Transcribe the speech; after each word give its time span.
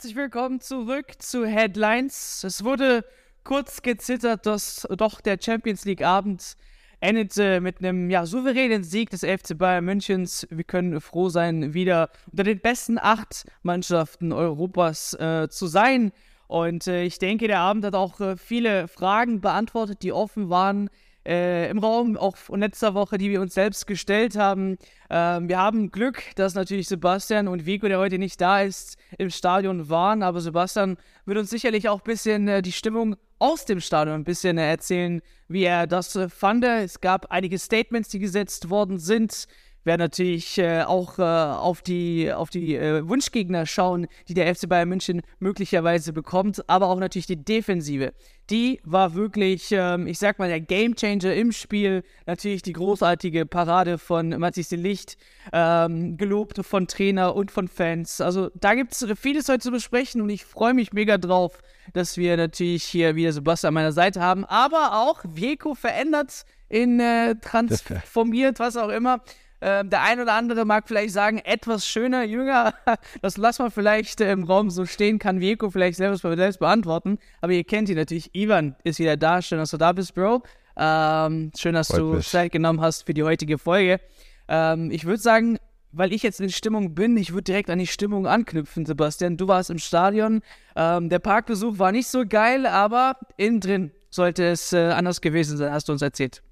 Herzlich 0.00 0.16
willkommen 0.16 0.62
zurück 0.62 1.12
zu 1.18 1.44
Headlines. 1.44 2.42
Es 2.42 2.64
wurde 2.64 3.04
kurz 3.44 3.82
gezittert, 3.82 4.46
dass 4.46 4.88
doch 4.96 5.20
der 5.20 5.36
Champions 5.38 5.84
League 5.84 6.02
Abend 6.02 6.56
endete 7.00 7.60
mit 7.60 7.80
einem 7.80 8.08
ja, 8.08 8.24
souveränen 8.24 8.82
Sieg 8.82 9.10
des 9.10 9.20
FC 9.20 9.58
Bayern 9.58 9.84
Münchens. 9.84 10.46
Wir 10.48 10.64
können 10.64 11.02
froh 11.02 11.28
sein, 11.28 11.74
wieder 11.74 12.08
unter 12.30 12.44
den 12.44 12.60
besten 12.60 12.96
acht 12.98 13.44
Mannschaften 13.62 14.32
Europas 14.32 15.12
äh, 15.20 15.50
zu 15.50 15.66
sein. 15.66 16.12
Und 16.46 16.86
äh, 16.86 17.02
ich 17.02 17.18
denke, 17.18 17.46
der 17.46 17.60
Abend 17.60 17.84
hat 17.84 17.94
auch 17.94 18.20
äh, 18.20 18.38
viele 18.38 18.88
Fragen 18.88 19.42
beantwortet, 19.42 20.02
die 20.02 20.14
offen 20.14 20.48
waren 20.48 20.88
äh, 21.26 21.68
im 21.70 21.78
Raum, 21.78 22.16
auch 22.16 22.36
von 22.36 22.60
letzter 22.60 22.94
Woche, 22.94 23.18
die 23.18 23.30
wir 23.30 23.40
uns 23.40 23.54
selbst 23.54 23.86
gestellt 23.86 24.36
haben. 24.36 24.78
Ähm, 25.10 25.48
wir 25.48 25.58
haben 25.58 25.90
Glück, 25.90 26.22
dass 26.36 26.54
natürlich 26.54 26.88
Sebastian 26.88 27.48
und 27.48 27.66
Vico, 27.66 27.88
der 27.88 27.98
heute 27.98 28.18
nicht 28.18 28.40
da 28.40 28.62
ist, 28.62 28.96
im 29.18 29.30
Stadion 29.30 29.88
waren. 29.88 30.22
Aber 30.22 30.40
Sebastian 30.40 30.96
wird 31.26 31.38
uns 31.38 31.50
sicherlich 31.50 31.88
auch 31.88 32.00
ein 32.00 32.04
bisschen 32.04 32.48
äh, 32.48 32.62
die 32.62 32.72
Stimmung 32.72 33.16
aus 33.38 33.64
dem 33.64 33.80
Stadion 33.80 34.16
ein 34.16 34.24
bisschen 34.24 34.58
äh, 34.58 34.70
erzählen, 34.70 35.20
wie 35.48 35.64
er 35.64 35.86
das 35.86 36.18
fand. 36.28 36.64
Es 36.64 37.00
gab 37.00 37.30
einige 37.30 37.58
Statements, 37.58 38.08
die 38.08 38.18
gesetzt 38.18 38.70
worden 38.70 38.98
sind 38.98 39.46
werden 39.84 40.00
natürlich 40.00 40.58
äh, 40.58 40.82
auch 40.82 41.18
äh, 41.18 41.22
auf 41.22 41.82
die, 41.82 42.32
auf 42.32 42.50
die 42.50 42.76
äh, 42.76 43.06
Wunschgegner 43.08 43.66
schauen, 43.66 44.06
die 44.28 44.34
der 44.34 44.54
FC 44.54 44.68
Bayern 44.68 44.88
München 44.88 45.22
möglicherweise 45.38 46.12
bekommt, 46.12 46.68
aber 46.68 46.88
auch 46.88 46.98
natürlich 46.98 47.26
die 47.26 47.42
Defensive. 47.42 48.12
Die 48.50 48.80
war 48.84 49.14
wirklich, 49.14 49.68
ähm, 49.70 50.06
ich 50.06 50.18
sag 50.18 50.38
mal, 50.38 50.48
der 50.48 50.60
Gamechanger 50.60 51.34
im 51.34 51.52
Spiel. 51.52 52.02
Natürlich 52.26 52.62
die 52.62 52.72
großartige 52.72 53.46
Parade 53.46 53.96
von 53.96 54.30
Matthias 54.30 54.68
de 54.68 54.78
Licht, 54.78 55.16
ähm, 55.52 56.16
gelobt 56.16 56.64
von 56.66 56.88
Trainer 56.88 57.34
und 57.34 57.50
von 57.50 57.68
Fans. 57.68 58.20
Also 58.20 58.50
da 58.54 58.74
gibt 58.74 58.92
es 58.92 59.06
vieles 59.18 59.48
heute 59.48 59.60
zu 59.60 59.70
besprechen 59.70 60.20
und 60.20 60.30
ich 60.30 60.44
freue 60.44 60.74
mich 60.74 60.92
mega 60.92 61.16
drauf, 61.16 61.60
dass 61.92 62.16
wir 62.16 62.36
natürlich 62.36 62.84
hier 62.84 63.14
wieder 63.14 63.32
Sebastian 63.32 63.68
an 63.68 63.74
meiner 63.74 63.92
Seite 63.92 64.20
haben, 64.20 64.44
aber 64.44 65.00
auch 65.00 65.20
Vieco 65.24 65.74
verändert 65.74 66.44
in 66.68 67.00
äh, 67.00 67.36
transformiert, 67.36 68.58
was 68.58 68.76
auch 68.76 68.88
immer. 68.88 69.22
Ähm, 69.62 69.90
der 69.90 70.02
ein 70.02 70.20
oder 70.20 70.32
andere 70.32 70.64
mag 70.64 70.88
vielleicht 70.88 71.12
sagen, 71.12 71.38
etwas 71.38 71.86
schöner, 71.86 72.24
jünger. 72.24 72.74
Das 73.22 73.36
lassen 73.36 73.64
wir 73.64 73.70
vielleicht 73.70 74.20
äh, 74.20 74.32
im 74.32 74.44
Raum 74.44 74.70
so 74.70 74.86
stehen, 74.86 75.18
kann 75.18 75.40
Vieko 75.40 75.70
vielleicht 75.70 75.96
selbst, 75.96 76.22
selbst 76.22 76.58
beantworten. 76.58 77.18
Aber 77.40 77.52
ihr 77.52 77.64
kennt 77.64 77.88
ihn 77.88 77.96
natürlich. 77.96 78.34
Ivan 78.34 78.76
ist 78.84 78.98
wieder 78.98 79.16
da. 79.16 79.42
Schön, 79.42 79.58
dass 79.58 79.70
du 79.70 79.76
da 79.76 79.92
bist, 79.92 80.14
Bro. 80.14 80.42
Ähm, 80.76 81.50
schön, 81.58 81.74
dass 81.74 81.88
Freut 81.88 82.00
du 82.00 82.04
mich. 82.14 82.28
Zeit 82.28 82.52
genommen 82.52 82.80
hast 82.80 83.04
für 83.06 83.14
die 83.14 83.22
heutige 83.22 83.58
Folge. 83.58 84.00
Ähm, 84.48 84.90
ich 84.90 85.04
würde 85.04 85.20
sagen, 85.20 85.58
weil 85.92 86.12
ich 86.12 86.22
jetzt 86.22 86.40
in 86.40 86.50
Stimmung 86.50 86.94
bin, 86.94 87.16
ich 87.16 87.32
würde 87.32 87.44
direkt 87.44 87.68
an 87.68 87.78
die 87.78 87.86
Stimmung 87.86 88.26
anknüpfen, 88.26 88.86
Sebastian. 88.86 89.36
Du 89.36 89.48
warst 89.48 89.70
im 89.70 89.78
Stadion. 89.78 90.40
Ähm, 90.76 91.08
der 91.08 91.18
Parkbesuch 91.18 91.78
war 91.78 91.92
nicht 91.92 92.08
so 92.08 92.24
geil, 92.26 92.66
aber 92.66 93.16
innen 93.36 93.60
drin 93.60 93.90
sollte 94.10 94.44
es 94.44 94.72
äh, 94.72 94.90
anders 94.90 95.20
gewesen 95.20 95.56
sein, 95.56 95.72
hast 95.72 95.88
du 95.88 95.92
uns 95.92 96.02
erzählt. 96.02 96.42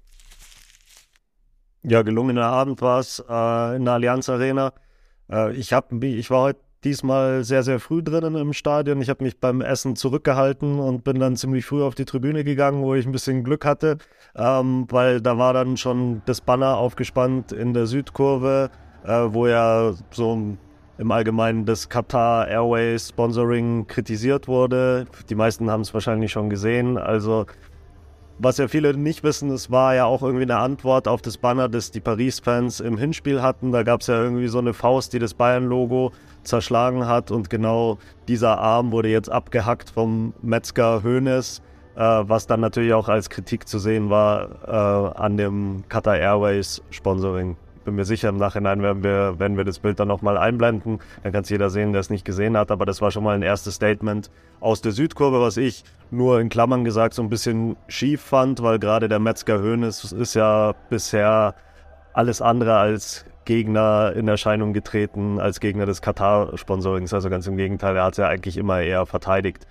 Ja, 1.83 2.01
gelungener 2.01 2.45
Abend 2.45 2.81
war 2.81 2.99
es 2.99 3.19
äh, 3.19 3.75
in 3.77 3.85
der 3.85 3.93
Allianz 3.93 4.27
Arena. 4.27 4.73
Äh, 5.31 5.53
ich, 5.53 5.71
hab, 5.71 5.91
ich 6.03 6.29
war 6.29 6.41
heute 6.41 6.59
diesmal 6.83 7.43
sehr, 7.45 7.63
sehr 7.63 7.79
früh 7.79 8.03
drinnen 8.03 8.35
im 8.35 8.51
Stadion. 8.51 9.01
Ich 9.01 9.09
habe 9.09 9.23
mich 9.23 9.39
beim 9.39 9.61
Essen 9.61 9.95
zurückgehalten 9.95 10.79
und 10.79 11.05
bin 11.05 11.19
dann 11.19 11.37
ziemlich 11.37 11.65
früh 11.65 11.81
auf 11.81 11.95
die 11.95 12.05
Tribüne 12.05 12.43
gegangen, 12.43 12.83
wo 12.83 12.95
ich 12.95 13.05
ein 13.05 13.13
bisschen 13.13 13.45
Glück 13.45 13.63
hatte, 13.65 13.97
ähm, 14.35 14.87
weil 14.89 15.21
da 15.21 15.37
war 15.37 15.53
dann 15.53 15.77
schon 15.77 16.21
das 16.25 16.41
Banner 16.41 16.77
aufgespannt 16.77 17.53
in 17.53 17.73
der 17.73 17.85
Südkurve, 17.85 18.71
äh, 19.05 19.27
wo 19.29 19.47
ja 19.47 19.93
so 20.11 20.57
im 20.97 21.11
Allgemeinen 21.11 21.65
das 21.65 21.87
Qatar 21.87 22.49
Airways 22.49 23.09
Sponsoring 23.09 23.87
kritisiert 23.87 24.49
wurde. 24.49 25.05
Die 25.29 25.35
meisten 25.35 25.71
haben 25.71 25.81
es 25.81 25.93
wahrscheinlich 25.93 26.33
schon 26.33 26.49
gesehen. 26.49 26.97
Also 26.97 27.45
was 28.39 28.57
ja 28.57 28.67
viele 28.67 28.95
nicht 28.95 29.23
wissen, 29.23 29.51
es 29.51 29.69
war 29.69 29.95
ja 29.95 30.05
auch 30.05 30.23
irgendwie 30.23 30.43
eine 30.43 30.57
Antwort 30.57 31.07
auf 31.07 31.21
das 31.21 31.37
Banner, 31.37 31.67
das 31.67 31.91
die 31.91 31.99
Paris-Fans 31.99 32.79
im 32.79 32.97
Hinspiel 32.97 33.41
hatten. 33.41 33.71
Da 33.71 33.83
gab 33.83 34.01
es 34.01 34.07
ja 34.07 34.21
irgendwie 34.21 34.47
so 34.47 34.59
eine 34.59 34.73
Faust, 34.73 35.13
die 35.13 35.19
das 35.19 35.33
Bayern-Logo 35.33 36.11
zerschlagen 36.43 37.05
hat 37.05 37.31
und 37.31 37.49
genau 37.49 37.97
dieser 38.27 38.57
Arm 38.57 38.91
wurde 38.91 39.09
jetzt 39.09 39.29
abgehackt 39.29 39.89
vom 39.89 40.33
Metzger 40.41 41.03
Hoeneß, 41.03 41.61
äh, 41.95 42.01
was 42.01 42.47
dann 42.47 42.61
natürlich 42.61 42.93
auch 42.93 43.09
als 43.09 43.29
Kritik 43.29 43.67
zu 43.67 43.77
sehen 43.77 44.09
war 44.09 44.49
äh, 44.65 45.19
an 45.19 45.35
dem 45.35 45.83
Qatar 45.89 46.17
Airways 46.17 46.81
Sponsoring 46.91 47.57
bin 47.83 47.95
mir 47.95 48.05
sicher, 48.05 48.29
im 48.29 48.37
Nachhinein 48.37 48.81
werden 48.81 49.03
wir, 49.03 49.39
werden 49.39 49.57
wir 49.57 49.63
das 49.63 49.79
Bild 49.79 49.99
dann 49.99 50.07
nochmal 50.07 50.37
einblenden. 50.37 50.99
Dann 51.23 51.31
kann 51.31 51.43
es 51.43 51.49
jeder 51.49 51.69
sehen, 51.69 51.91
der 51.91 52.01
es 52.01 52.09
nicht 52.09 52.25
gesehen 52.25 52.57
hat. 52.57 52.71
Aber 52.71 52.85
das 52.85 53.01
war 53.01 53.11
schon 53.11 53.23
mal 53.23 53.35
ein 53.35 53.41
erstes 53.41 53.75
Statement 53.75 54.29
aus 54.59 54.81
der 54.81 54.91
Südkurve, 54.91 55.41
was 55.41 55.57
ich 55.57 55.83
nur 56.11 56.39
in 56.39 56.49
Klammern 56.49 56.83
gesagt 56.83 57.13
so 57.13 57.21
ein 57.21 57.29
bisschen 57.29 57.75
schief 57.87 58.21
fand, 58.21 58.61
weil 58.61 58.79
gerade 58.79 59.09
der 59.09 59.19
Metzger 59.19 59.59
Höhnes 59.59 60.11
ist 60.11 60.33
ja 60.33 60.73
bisher 60.89 61.55
alles 62.13 62.41
andere 62.41 62.77
als 62.77 63.25
Gegner 63.45 64.13
in 64.15 64.27
Erscheinung 64.27 64.73
getreten, 64.73 65.39
als 65.39 65.59
Gegner 65.59 65.85
des 65.85 66.01
Katar-Sponsorings. 66.01 67.13
Also 67.13 67.29
ganz 67.29 67.47
im 67.47 67.57
Gegenteil, 67.57 67.95
er 67.95 68.03
hat 68.03 68.13
es 68.13 68.17
ja 68.17 68.27
eigentlich 68.27 68.57
immer 68.57 68.81
eher 68.81 69.05
verteidigt. 69.05 69.65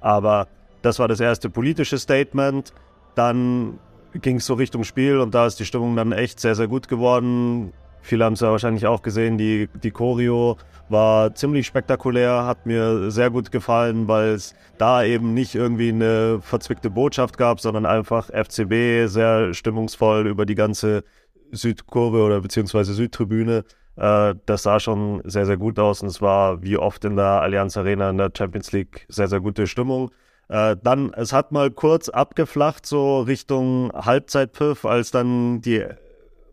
Aber 0.00 0.48
das 0.82 0.98
war 0.98 1.08
das 1.08 1.20
erste 1.20 1.48
politische 1.48 1.98
Statement. 1.98 2.72
Dann 3.14 3.78
ging 4.20 4.36
es 4.36 4.46
so 4.46 4.54
Richtung 4.54 4.84
Spiel 4.84 5.18
und 5.18 5.34
da 5.34 5.46
ist 5.46 5.58
die 5.60 5.64
Stimmung 5.64 5.96
dann 5.96 6.12
echt 6.12 6.40
sehr, 6.40 6.54
sehr 6.54 6.68
gut 6.68 6.88
geworden. 6.88 7.72
Viele 8.02 8.24
haben 8.24 8.32
es 8.32 8.40
ja 8.40 8.50
wahrscheinlich 8.50 8.86
auch 8.86 9.02
gesehen, 9.02 9.38
die, 9.38 9.68
die 9.82 9.92
Choreo 9.92 10.56
war 10.88 11.34
ziemlich 11.34 11.66
spektakulär, 11.66 12.44
hat 12.44 12.66
mir 12.66 13.10
sehr 13.10 13.30
gut 13.30 13.52
gefallen, 13.52 14.08
weil 14.08 14.30
es 14.30 14.54
da 14.76 15.04
eben 15.04 15.32
nicht 15.34 15.54
irgendwie 15.54 15.90
eine 15.90 16.40
verzwickte 16.42 16.90
Botschaft 16.90 17.38
gab, 17.38 17.60
sondern 17.60 17.86
einfach 17.86 18.28
FCB 18.28 19.06
sehr 19.06 19.54
stimmungsvoll 19.54 20.26
über 20.26 20.44
die 20.46 20.56
ganze 20.56 21.04
Südkurve 21.52 22.22
oder 22.22 22.40
beziehungsweise 22.40 22.94
Südtribüne. 22.94 23.64
Äh, 23.96 24.34
das 24.46 24.64
sah 24.64 24.80
schon 24.80 25.22
sehr, 25.24 25.46
sehr 25.46 25.56
gut 25.56 25.78
aus 25.78 26.02
und 26.02 26.08
es 26.08 26.20
war 26.20 26.62
wie 26.62 26.76
oft 26.76 27.04
in 27.04 27.16
der 27.16 27.42
Allianz 27.42 27.76
Arena 27.76 28.10
in 28.10 28.18
der 28.18 28.32
Champions 28.36 28.72
League 28.72 29.06
sehr, 29.08 29.28
sehr 29.28 29.40
gute 29.40 29.66
Stimmung. 29.66 30.10
Äh, 30.48 30.76
dann, 30.82 31.12
es 31.14 31.32
hat 31.32 31.52
mal 31.52 31.70
kurz 31.70 32.08
abgeflacht, 32.08 32.86
so 32.86 33.20
Richtung 33.20 33.92
Halbzeitpfiff, 33.92 34.84
als 34.84 35.10
dann 35.10 35.60
die 35.60 35.84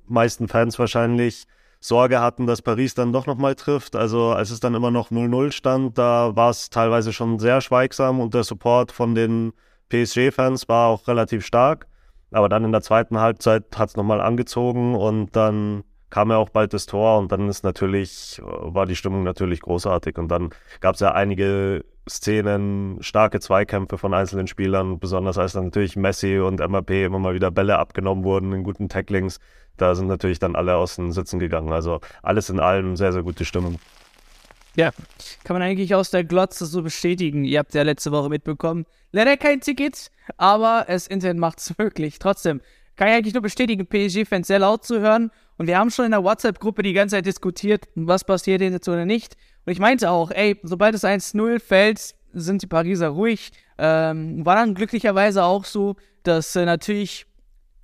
meisten 0.08 0.48
Fans 0.48 0.80
wahrscheinlich 0.80 1.46
Sorge 1.82 2.20
hatten, 2.20 2.46
dass 2.46 2.62
Paris 2.62 2.94
dann 2.94 3.14
doch 3.14 3.26
nochmal 3.26 3.56
trifft. 3.56 3.96
Also 3.96 4.32
als 4.32 4.52
es 4.52 4.60
dann 4.60 4.76
immer 4.76 4.92
noch 4.92 5.12
0-0 5.12 5.52
stand, 5.52 5.98
da 5.98 6.36
war 6.36 6.50
es 6.50 6.70
teilweise 6.70 7.14
schon 7.14 7.40
sehr 7.40 7.62
schweigsam 7.62 8.20
und 8.20 8.34
der 8.34 8.44
Support 8.44 8.92
von 8.92 9.16
den 9.16 9.54
PSG-Fans 9.90 10.68
war 10.68 10.88
auch 10.88 11.08
relativ 11.08 11.46
stark. 11.46 11.88
Aber 12.32 12.50
dann 12.50 12.66
in 12.66 12.72
der 12.72 12.82
zweiten 12.82 13.20
Halbzeit 13.20 13.66
hat 13.76 13.90
es 13.90 13.96
nochmal 13.96 14.22
angezogen 14.22 14.96
und 14.96 15.36
dann 15.36 15.84
kam 16.10 16.32
ja 16.32 16.38
auch 16.38 16.50
bald 16.50 16.74
das 16.74 16.86
Tor 16.86 17.20
und 17.20 17.32
dann 17.32 17.50
ist 17.50 17.64
natürlich, 17.64 18.42
war 18.44 18.86
die 18.86 18.96
Stimmung 18.96 19.24
natürlich 19.24 19.62
großartig. 19.62 20.18
Und 20.18 20.30
dann 20.30 20.50
gab 20.82 20.96
es 20.96 21.02
ja 21.02 21.12
einige 21.12 21.86
Szenen, 22.10 22.98
starke 23.02 23.40
Zweikämpfe 23.40 23.98
von 23.98 24.14
einzelnen 24.14 24.48
Spielern, 24.48 25.00
besonders 25.00 25.38
als 25.38 25.54
dann 25.54 25.66
natürlich 25.66 25.96
Messi 25.96 26.40
und 26.40 26.60
MAP 26.60 26.90
immer 26.92 27.20
mal 27.20 27.36
wieder 27.36 27.52
Bälle 27.52 27.78
abgenommen 27.78 28.24
wurden 28.24 28.52
in 28.54 28.64
guten 28.64 28.90
Tacklings. 28.90 29.40
Da 29.78 29.96
sind 29.96 30.08
natürlich 30.08 30.40
dann 30.40 30.56
alle 30.56 30.76
aus 30.76 30.96
den 30.96 31.12
Sitzen 31.12 31.40
gegangen. 31.40 31.72
Also 31.72 32.02
alles 32.24 32.50
in 32.50 32.60
allem 32.60 32.96
sehr, 32.96 33.14
sehr 33.14 33.24
gute 33.24 33.46
Stimmung. 33.46 33.80
Ja, 34.76 34.92
kann 35.44 35.56
man 35.56 35.62
eigentlich 35.62 35.96
aus 35.96 36.10
der 36.10 36.24
Glotze 36.24 36.66
so 36.66 36.82
bestätigen. 36.82 37.44
Ihr 37.44 37.60
habt 37.60 37.74
ja 37.74 37.84
letzte 37.84 38.12
Woche 38.12 38.30
mitbekommen. 38.30 38.86
Leider 39.12 39.38
kein 39.38 39.62
Ticket, 39.62 40.12
aber 40.38 40.86
es 40.88 41.08
Internet 41.08 41.38
macht 41.38 41.60
es 41.60 41.74
wirklich. 41.78 42.20
Trotzdem 42.20 42.62
kann 43.00 43.08
ich 43.08 43.14
eigentlich 43.14 43.34
nur 43.34 43.44
bestätigen, 43.44 43.88
PSG-Fans 43.88 44.46
sehr 44.48 44.60
laut 44.60 44.84
zu 44.84 45.00
hören. 45.00 45.32
Und 45.58 45.68
wir 45.68 45.78
haben 45.78 45.90
schon 45.90 46.04
in 46.04 46.12
der 46.12 46.22
WhatsApp-Gruppe 46.22 46.84
die 46.84 46.92
ganze 46.92 47.16
Zeit 47.16 47.26
diskutiert, 47.26 47.88
was 47.96 48.26
passiert 48.26 48.60
jetzt 48.62 48.90
oder 48.90 49.06
nicht. 49.06 49.38
Und 49.66 49.72
ich 49.72 49.80
meinte 49.80 50.12
auch, 50.12 50.32
ey, 50.32 50.60
sobald 50.64 50.96
es 50.96 51.06
1-0 51.06 51.62
fällt, 51.62 52.14
sind 52.34 52.62
die 52.62 52.68
Pariser 52.68 53.08
ruhig. 53.08 53.52
Ähm, 53.78 54.46
war 54.46 54.56
dann 54.56 54.76
glücklicherweise 54.76 55.46
auch 55.46 55.64
so, 55.64 55.96
dass 56.24 56.58
äh, 56.58 56.66
natürlich 56.66 57.26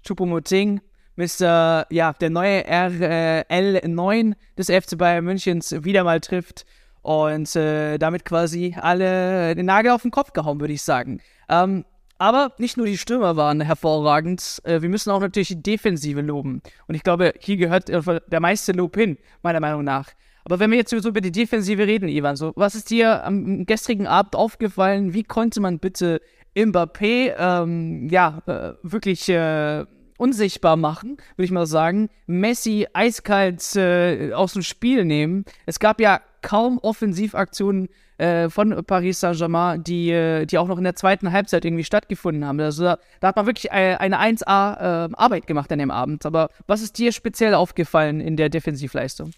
Choupo-Moting, 0.06 0.82
Mr., 1.16 1.88
ja, 1.90 2.12
der 2.12 2.30
neue 2.30 2.68
RL9 2.68 4.34
des 4.58 4.68
FC 4.68 4.98
Bayern 4.98 5.24
Münchens 5.24 5.82
wieder 5.86 6.04
mal 6.04 6.20
trifft 6.20 6.66
und 7.04 7.56
äh, 7.56 7.98
damit 8.00 8.26
quasi 8.26 8.76
alle 8.78 9.56
den 9.56 9.68
Nagel 9.68 9.92
auf 9.92 10.02
den 10.02 10.12
Kopf 10.12 10.34
gehauen, 10.34 10.60
würde 10.60 10.74
ich 10.74 10.82
sagen. 10.82 11.22
Ähm, 11.48 11.86
aber 12.18 12.54
nicht 12.58 12.78
nur 12.78 12.86
die 12.86 12.98
Stürmer 12.98 13.36
waren 13.36 13.62
hervorragend, 13.62 14.62
äh, 14.64 14.82
wir 14.82 14.90
müssen 14.90 15.12
auch 15.12 15.20
natürlich 15.20 15.50
die 15.50 15.62
Defensive 15.62 16.22
loben. 16.22 16.62
Und 16.88 16.96
ich 16.96 17.04
glaube, 17.04 17.34
hier 17.40 17.58
gehört 17.58 17.90
der 17.90 18.40
meiste 18.40 18.72
Lob 18.72 18.96
hin, 18.96 19.18
meiner 19.42 19.60
Meinung 19.60 19.84
nach. 19.84 20.12
Aber 20.46 20.60
wenn 20.60 20.70
wir 20.70 20.78
jetzt 20.78 20.92
so 20.92 21.10
über 21.10 21.22
die 21.22 21.32
Defensive 21.32 21.88
reden, 21.88 22.08
Ivan, 22.08 22.36
so, 22.36 22.54
was 22.56 22.76
ist 22.76 22.92
dir 22.92 23.26
am 23.26 23.66
gestrigen 23.66 24.06
Abend 24.06 24.36
aufgefallen? 24.36 25.14
Wie 25.14 25.24
konnte 25.24 25.60
man 25.60 25.80
bitte 25.80 26.22
Mbappé, 26.56 27.34
ähm, 27.38 28.08
ja, 28.10 28.42
äh, 28.46 28.74
wirklich 28.84 29.28
äh, 29.28 29.86
unsichtbar 30.18 30.78
machen, 30.78 31.18
würde 31.36 31.46
ich 31.46 31.52
mal 31.52 31.66
sagen. 31.66 32.10
Messi 32.28 32.88
eiskalt 32.94 33.76
äh, 33.76 34.32
aus 34.34 34.54
dem 34.54 34.62
Spiel 34.62 35.04
nehmen. 35.04 35.46
Es 35.66 35.80
gab 35.80 36.00
ja 36.00 36.22
kaum 36.42 36.78
Offensivaktionen 36.78 37.90
äh, 38.18 38.50
von 38.50 38.84
Paris 38.86 39.20
Saint-Germain, 39.20 39.84
die, 39.84 40.12
äh, 40.12 40.46
die 40.46 40.58
auch 40.58 40.68
noch 40.68 40.78
in 40.78 40.84
der 40.84 40.96
zweiten 40.96 41.32
Halbzeit 41.32 41.66
irgendwie 41.66 41.84
stattgefunden 41.84 42.46
haben. 42.46 42.60
Also 42.60 42.84
da, 42.84 42.98
da 43.20 43.28
hat 43.30 43.36
man 43.36 43.46
wirklich 43.46 43.72
eine, 43.72 44.00
eine 44.00 44.20
1A 44.20 45.08
äh, 45.08 45.10
Arbeit 45.14 45.48
gemacht 45.48 45.72
an 45.72 45.80
dem 45.80 45.92
Abend. 45.92 46.26
Aber 46.26 46.50
was 46.68 46.82
ist 46.82 46.98
dir 46.98 47.12
speziell 47.12 47.54
aufgefallen 47.54 48.22
in 48.22 48.38
der 48.38 48.50
Defensivleistung? 48.50 49.32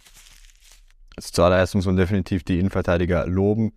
Also 1.15 1.29
zuallererst 1.31 1.75
muss 1.75 1.85
man 1.85 1.97
definitiv 1.97 2.43
die 2.43 2.59
Innenverteidiger 2.59 3.25
loben. 3.25 3.73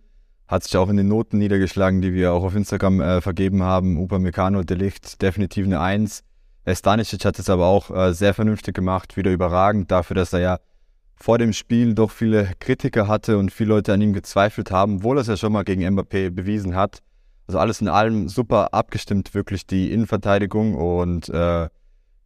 Hat 0.47 0.63
sich 0.63 0.77
auch 0.77 0.89
in 0.89 0.97
den 0.97 1.07
Noten 1.07 1.37
niedergeschlagen, 1.37 2.01
die 2.01 2.13
wir 2.13 2.33
auch 2.33 2.43
auf 2.43 2.55
Instagram 2.55 3.01
äh, 3.01 3.21
vergeben 3.21 3.63
haben. 3.63 3.97
Upamecano, 3.97 4.63
Delicht, 4.63 5.21
definitiv 5.21 5.65
eine 5.65 5.79
Eins. 5.79 6.23
Stanisic 6.67 7.25
hat 7.25 7.39
es 7.39 7.49
aber 7.49 7.65
auch 7.65 7.89
äh, 7.89 8.13
sehr 8.13 8.33
vernünftig 8.33 8.75
gemacht, 8.75 9.17
wieder 9.17 9.31
überragend 9.31 9.89
dafür, 9.89 10.15
dass 10.15 10.33
er 10.33 10.39
ja 10.39 10.59
vor 11.21 11.37
dem 11.37 11.53
Spiel 11.53 11.93
doch 11.93 12.11
viele 12.11 12.51
Kritiker 12.59 13.07
hatte 13.07 13.37
und 13.37 13.51
viele 13.51 13.69
Leute 13.69 13.93
an 13.93 14.01
ihm 14.01 14.13
gezweifelt 14.13 14.71
haben, 14.71 14.97
obwohl 14.97 15.17
er 15.17 15.21
es 15.21 15.27
ja 15.27 15.37
schon 15.37 15.53
mal 15.53 15.63
gegen 15.63 15.85
Mbappé 15.85 16.31
bewiesen 16.31 16.75
hat. 16.75 16.99
Also 17.47 17.59
alles 17.59 17.81
in 17.81 17.87
allem 17.87 18.27
super 18.27 18.73
abgestimmt, 18.73 19.33
wirklich 19.33 19.67
die 19.67 19.91
Innenverteidigung 19.91 20.75
und 20.75 21.29
äh, 21.29 21.69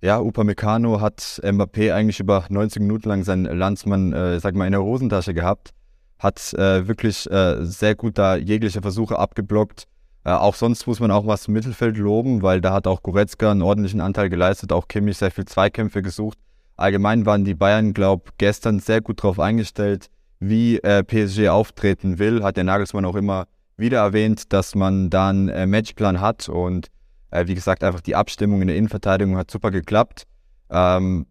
ja, 0.02 0.20
Upamecano 0.20 1.02
hat 1.02 1.42
Mbappé 1.44 1.94
eigentlich 1.94 2.20
über 2.20 2.46
90 2.48 2.82
Minuten 2.82 3.10
lang 3.10 3.24
seinen 3.24 3.46
Landsmann, 3.46 4.14
äh, 4.14 4.40
sag 4.40 4.56
mal, 4.56 4.66
in 4.66 4.72
der 4.72 4.84
Hosentasche 4.84 5.34
gehabt, 5.34 5.72
hat 6.20 6.54
äh, 6.54 6.88
wirklich 6.88 7.30
äh, 7.30 7.66
sehr 7.66 7.96
gut 7.96 8.18
da 8.18 8.36
jegliche 8.36 8.82
Versuche 8.82 9.18
abgeblockt. 9.18 9.88
Äh, 10.24 10.32
auch 10.32 10.56
sonst 10.56 10.88
muss 10.88 11.00
man 11.00 11.12
auch 11.12 11.28
was 11.28 11.48
im 11.48 11.54
Mittelfeld 11.54 11.98
loben, 11.98 12.42
weil 12.44 12.62
da 12.62 12.72
hat 12.72 12.88
auch 12.88 13.04
Goretzka 13.04 13.52
einen 13.52 13.62
ordentlichen 13.62 14.00
Anteil 14.00 14.30
geleistet, 14.30 14.72
auch 14.72 14.88
Kimmich 14.88 15.18
sehr 15.18 15.32
viel 15.32 15.46
Zweikämpfe 15.46 16.02
gesucht. 16.02 16.38
Allgemein 16.78 17.26
waren 17.26 17.46
die 17.46 17.56
Bayern, 17.56 17.94
glaube 17.94 18.32
gestern 18.38 18.80
sehr 18.80 19.02
gut 19.02 19.20
darauf 19.24 19.40
eingestellt, 19.40 20.10
wie 20.40 20.78
äh, 20.80 21.04
PSG 21.04 21.50
auftreten 21.50 22.20
will. 22.20 22.44
Hat 22.44 22.58
der 22.58 22.64
Nagelsmann 22.64 23.06
auch 23.06 23.16
immer 23.16 23.48
wieder 23.78 24.00
erwähnt, 24.00 24.54
dass 24.54 24.76
man 24.76 25.10
da 25.10 25.30
einen 25.30 25.50
äh, 25.50 25.66
Matchplan 25.66 26.22
hat 26.22 26.50
und 26.50 26.88
äh, 27.32 27.48
wie 27.48 27.56
gesagt, 27.56 27.84
einfach 27.84 28.02
die 28.02 28.16
Abstimmung 28.16 28.62
in 28.62 28.68
der 28.68 28.78
Innenverteidigung 28.78 29.38
hat 29.38 29.52
super 29.52 29.72
geklappt. 29.72 30.24
Ähm, 30.70 31.26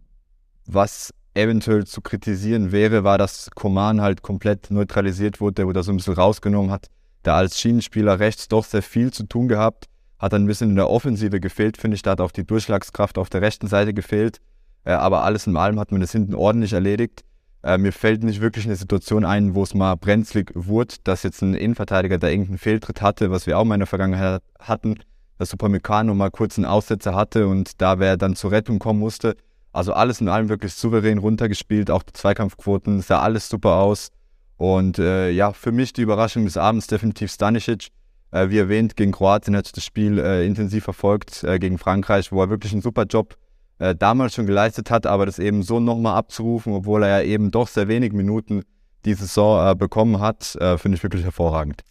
was 0.66 1.12
eventuell 1.34 1.84
zu 1.86 2.00
kritisieren 2.00 2.72
wäre, 2.72 3.04
war, 3.04 3.18
dass 3.18 3.50
Koman 3.54 4.00
halt 4.00 4.22
komplett 4.22 4.70
neutralisiert 4.70 5.40
wurde, 5.40 5.54
der 5.54 5.66
wurde 5.66 5.80
da 5.80 5.82
so 5.82 5.92
ein 5.92 5.96
bisschen 5.96 6.14
rausgenommen 6.14 6.70
hat, 6.70 6.88
der 7.24 7.34
als 7.34 7.60
Schienenspieler 7.60 8.20
rechts 8.20 8.48
doch 8.48 8.64
sehr 8.64 8.82
viel 8.82 9.12
zu 9.12 9.24
tun 9.24 9.48
gehabt, 9.48 9.86
hat 10.18 10.32
ein 10.32 10.46
bisschen 10.46 10.70
in 10.70 10.76
der 10.76 10.88
Offensive 10.88 11.40
gefehlt, 11.40 11.76
finde 11.76 11.96
ich, 11.96 12.02
da 12.02 12.12
hat 12.12 12.20
auch 12.20 12.30
die 12.30 12.46
Durchschlagskraft 12.46 13.18
auf 13.18 13.30
der 13.30 13.42
rechten 13.42 13.66
Seite 13.66 13.92
gefehlt. 13.92 14.40
Äh, 14.84 14.92
aber 14.92 15.24
alles 15.24 15.46
in 15.46 15.56
allem 15.56 15.80
hat 15.80 15.92
man 15.92 16.00
das 16.00 16.12
hinten 16.12 16.34
ordentlich 16.34 16.72
erledigt. 16.72 17.22
Äh, 17.62 17.78
mir 17.78 17.92
fällt 17.92 18.22
nicht 18.22 18.40
wirklich 18.40 18.66
eine 18.66 18.76
Situation 18.76 19.24
ein, 19.24 19.54
wo 19.54 19.62
es 19.62 19.72
mal 19.72 19.94
brenzlig 19.94 20.52
wurde, 20.54 20.96
dass 21.04 21.22
jetzt 21.22 21.42
ein 21.42 21.54
Innenverteidiger 21.54 22.18
da 22.18 22.28
irgendeinen 22.28 22.58
Fehltritt 22.58 23.00
hatte, 23.00 23.30
was 23.30 23.46
wir 23.46 23.58
auch 23.58 23.64
mal 23.64 23.74
in 23.74 23.80
der 23.80 23.86
Vergangenheit 23.86 24.42
hatten, 24.58 24.96
dass 25.38 25.50
Supermecano 25.50 26.14
mal 26.14 26.30
kurz 26.30 26.58
einen 26.58 26.66
Aussetzer 26.66 27.14
hatte 27.14 27.48
und 27.48 27.80
da 27.80 27.98
wer 27.98 28.16
dann 28.18 28.36
zur 28.36 28.52
Rettung 28.52 28.78
kommen 28.78 29.00
musste. 29.00 29.36
Also 29.72 29.92
alles 29.94 30.20
in 30.20 30.28
allem 30.28 30.50
wirklich 30.50 30.74
souverän 30.74 31.18
runtergespielt, 31.18 31.90
auch 31.90 32.02
die 32.02 32.12
Zweikampfquoten, 32.12 33.00
sah 33.00 33.20
alles 33.20 33.48
super 33.48 33.76
aus. 33.76 34.10
Und 34.56 34.98
äh, 34.98 35.30
ja, 35.30 35.52
für 35.52 35.72
mich 35.72 35.92
die 35.92 36.02
Überraschung 36.02 36.44
des 36.44 36.56
Abends 36.56 36.86
definitiv 36.86 37.32
Stanisic. 37.32 37.88
Äh, 38.30 38.50
wie 38.50 38.58
erwähnt, 38.58 38.94
gegen 38.94 39.12
Kroatien 39.12 39.56
hat 39.56 39.76
das 39.76 39.84
Spiel 39.84 40.18
äh, 40.18 40.46
intensiv 40.46 40.84
verfolgt, 40.84 41.42
äh, 41.44 41.58
gegen 41.58 41.78
Frankreich, 41.78 42.30
wo 42.30 42.42
er 42.42 42.50
wirklich 42.50 42.72
einen 42.72 42.82
super 42.82 43.04
Job 43.04 43.36
äh, 43.78 43.94
damals 43.94 44.34
schon 44.34 44.46
geleistet 44.46 44.90
hat, 44.90 45.06
aber 45.06 45.26
das 45.26 45.38
eben 45.38 45.62
so 45.62 45.80
nochmal 45.80 46.16
abzurufen, 46.16 46.72
obwohl 46.72 47.02
er 47.02 47.20
ja 47.20 47.24
eben 47.24 47.50
doch 47.50 47.68
sehr 47.68 47.88
wenig 47.88 48.12
Minuten 48.12 48.64
die 49.04 49.14
Saison 49.14 49.70
äh, 49.70 49.74
bekommen 49.74 50.20
hat, 50.20 50.56
äh, 50.56 50.78
finde 50.78 50.96
ich 50.96 51.02
wirklich 51.02 51.24
hervorragend. 51.24 51.82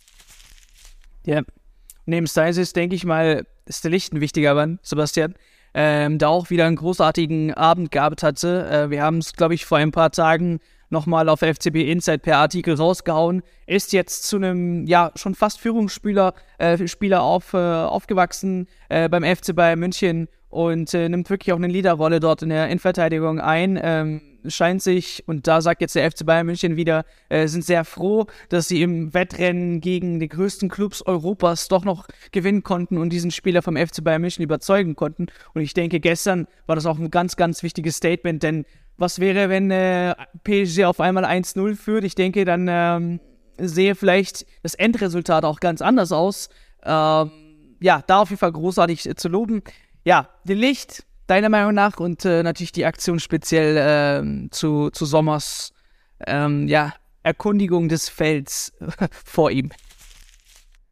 Ja, 1.26 1.42
neben 2.06 2.28
Styles 2.28 2.74
denke 2.74 2.96
ich 2.96 3.06
mal, 3.06 3.46
ist 3.66 3.84
der 3.84 3.92
Licht 3.92 4.14
ein 4.14 4.22
wichtiger 4.22 4.54
Mann, 4.56 4.80
Sebastian. 4.82 5.36
Ähm, 5.76 6.20
da 6.20 6.28
auch 6.28 6.52
wieder 6.52 6.66
einen 6.68 6.76
großartigen 6.76 7.54
Abend 7.54 7.90
gehabt 7.92 8.22
hatte. 8.22 8.70
Äh, 8.70 8.90
wir 8.92 9.02
haben 9.02 9.18
es, 9.18 9.34
glaube 9.34 9.56
ich, 9.56 9.66
vor 9.66 9.80
ein 9.80 9.92
paar 9.92 10.12
Tagen 10.12 10.60
nochmal 10.94 11.28
auf 11.28 11.40
FCB 11.40 11.78
Insight 11.92 12.22
per 12.22 12.38
Artikel 12.38 12.76
rausgehauen, 12.76 13.42
ist 13.66 13.92
jetzt 13.92 14.26
zu 14.26 14.38
einem, 14.38 14.86
ja, 14.86 15.12
schon 15.16 15.34
fast 15.36 15.60
Führungsspieler 15.60 16.36
äh, 16.60 16.88
Spieler 16.88 17.24
auf, 17.24 17.54
äh, 17.54 17.58
aufgewachsen 17.58 18.68
äh, 18.90 19.10
beim 19.10 19.24
FC 19.24 19.56
Bayern 19.56 19.80
München 19.80 20.30
und 20.54 20.94
äh, 20.94 21.10
nimmt 21.10 21.30
wirklich 21.30 21.52
auch 21.52 21.58
eine 21.58 21.68
Leaderrolle 21.68 22.20
dort 22.20 22.44
in 22.44 22.50
der 22.50 22.68
Innenverteidigung 22.68 23.40
ein. 23.40 23.80
Ähm, 23.82 24.22
scheint 24.48 24.82
sich, 24.82 25.24
und 25.28 25.48
da 25.48 25.62
sagt 25.62 25.82
jetzt 25.82 25.96
der 25.96 26.10
FC 26.10 26.26
Bayern 26.26 26.46
München 26.46 26.76
wieder, 26.76 27.06
äh, 27.30 27.48
sind 27.48 27.66
sehr 27.66 27.86
froh, 27.86 28.28
dass 28.50 28.68
sie 28.68 28.82
im 28.82 29.14
Wettrennen 29.14 29.82
gegen 29.82 30.20
die 30.20 30.28
größten 30.28 30.70
Clubs 30.70 31.02
Europas 31.02 31.70
doch 31.70 31.86
noch 31.86 32.08
gewinnen 32.32 32.62
konnten 32.62 32.98
und 32.98 33.10
diesen 33.10 33.32
Spieler 33.32 33.62
vom 33.62 33.78
FC 33.78 34.04
Bayern 34.04 34.22
München 34.22 34.44
überzeugen 34.44 34.96
konnten. 34.96 35.28
Und 35.54 35.62
ich 35.62 35.74
denke, 35.74 36.00
gestern 36.00 36.48
war 36.68 36.76
das 36.76 36.86
auch 36.86 37.00
ein 37.00 37.10
ganz, 37.10 37.36
ganz 37.36 37.64
wichtiges 37.64 37.98
Statement, 37.98 38.44
denn 38.44 38.66
was 38.98 39.20
wäre, 39.20 39.50
wenn 39.50 39.72
äh, 39.72 40.14
PSG 40.44 40.84
auf 40.84 41.00
einmal 41.00 41.26
1-0 41.26 41.76
führt? 41.76 42.04
Ich 42.04 42.14
denke, 42.14 42.46
dann 42.46 42.68
ähm, 42.70 43.20
sehe 43.58 43.96
vielleicht 43.96 44.46
das 44.62 44.76
Endresultat 44.76 45.46
auch 45.46 45.60
ganz 45.60 45.82
anders 45.82 46.12
aus. 46.12 46.50
Ähm, 46.84 47.32
ja, 47.80 48.02
da 48.06 48.22
auf 48.22 48.30
jeden 48.30 48.40
Fall 48.40 48.52
großartig 48.52 49.10
äh, 49.10 49.16
zu 49.16 49.30
loben 49.30 49.64
ja, 50.04 50.30
die 50.44 50.54
Licht, 50.54 51.06
deiner 51.28 51.50
Meinung 51.50 51.74
nach, 51.74 52.00
und 52.00 52.26
äh, 52.26 52.44
natürlich 52.44 52.72
die 52.72 52.86
Aktion 52.86 53.20
speziell 53.20 53.78
ähm, 53.80 54.50
zu, 54.52 54.90
zu 54.90 55.06
Sommers, 55.06 55.74
ähm, 56.26 56.68
ja, 56.68 56.94
Erkundigung 57.24 57.90
des 57.90 58.10
Felds 58.10 58.74
vor 59.26 59.50
ihm. 59.50 59.72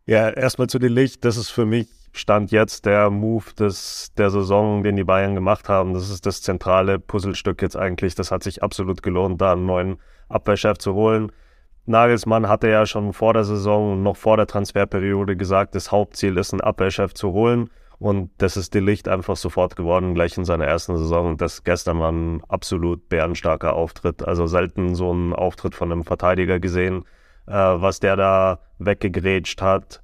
Ja, 0.05 0.29
erstmal 0.29 0.67
zu 0.67 0.79
den 0.79 0.93
Licht. 0.93 1.23
Das 1.25 1.37
ist 1.37 1.49
für 1.49 1.65
mich 1.65 1.87
Stand 2.13 2.51
jetzt 2.51 2.85
der 2.85 3.09
Move 3.09 3.53
des, 3.57 4.11
der 4.17 4.29
Saison, 4.29 4.83
den 4.83 4.95
die 4.95 5.03
Bayern 5.03 5.35
gemacht 5.35 5.69
haben. 5.69 5.93
Das 5.93 6.09
ist 6.09 6.25
das 6.25 6.41
zentrale 6.41 6.99
Puzzlestück 6.99 7.61
jetzt 7.61 7.77
eigentlich. 7.77 8.15
Das 8.15 8.31
hat 8.31 8.43
sich 8.43 8.63
absolut 8.63 9.03
gelohnt, 9.03 9.39
da 9.39 9.53
einen 9.53 9.65
neuen 9.65 9.97
Abwehrchef 10.27 10.77
zu 10.77 10.93
holen. 10.93 11.31
Nagelsmann 11.85 12.47
hatte 12.47 12.69
ja 12.69 12.85
schon 12.85 13.13
vor 13.13 13.33
der 13.33 13.43
Saison, 13.43 14.03
noch 14.03 14.17
vor 14.17 14.37
der 14.37 14.47
Transferperiode 14.47 15.35
gesagt, 15.35 15.75
das 15.75 15.91
Hauptziel 15.91 16.37
ist, 16.37 16.53
einen 16.53 16.61
Abwehrchef 16.61 17.13
zu 17.13 17.31
holen. 17.31 17.69
Und 18.01 18.31
das 18.39 18.57
ist 18.57 18.73
Delicht 18.73 19.07
einfach 19.07 19.35
sofort 19.35 19.75
geworden, 19.75 20.15
gleich 20.15 20.35
in 20.35 20.43
seiner 20.43 20.65
ersten 20.65 20.97
Saison. 20.97 21.37
Das 21.37 21.63
gestern 21.63 21.99
war 21.99 22.11
ein 22.11 22.43
absolut 22.45 23.09
bärenstarker 23.09 23.73
Auftritt. 23.73 24.27
Also 24.27 24.47
selten 24.47 24.95
so 24.95 25.11
einen 25.11 25.33
Auftritt 25.33 25.75
von 25.75 25.91
einem 25.91 26.03
Verteidiger 26.03 26.59
gesehen, 26.59 27.05
äh, 27.45 27.53
was 27.53 27.99
der 27.99 28.15
da 28.15 28.59
weggegrätscht 28.79 29.61
hat. 29.61 30.01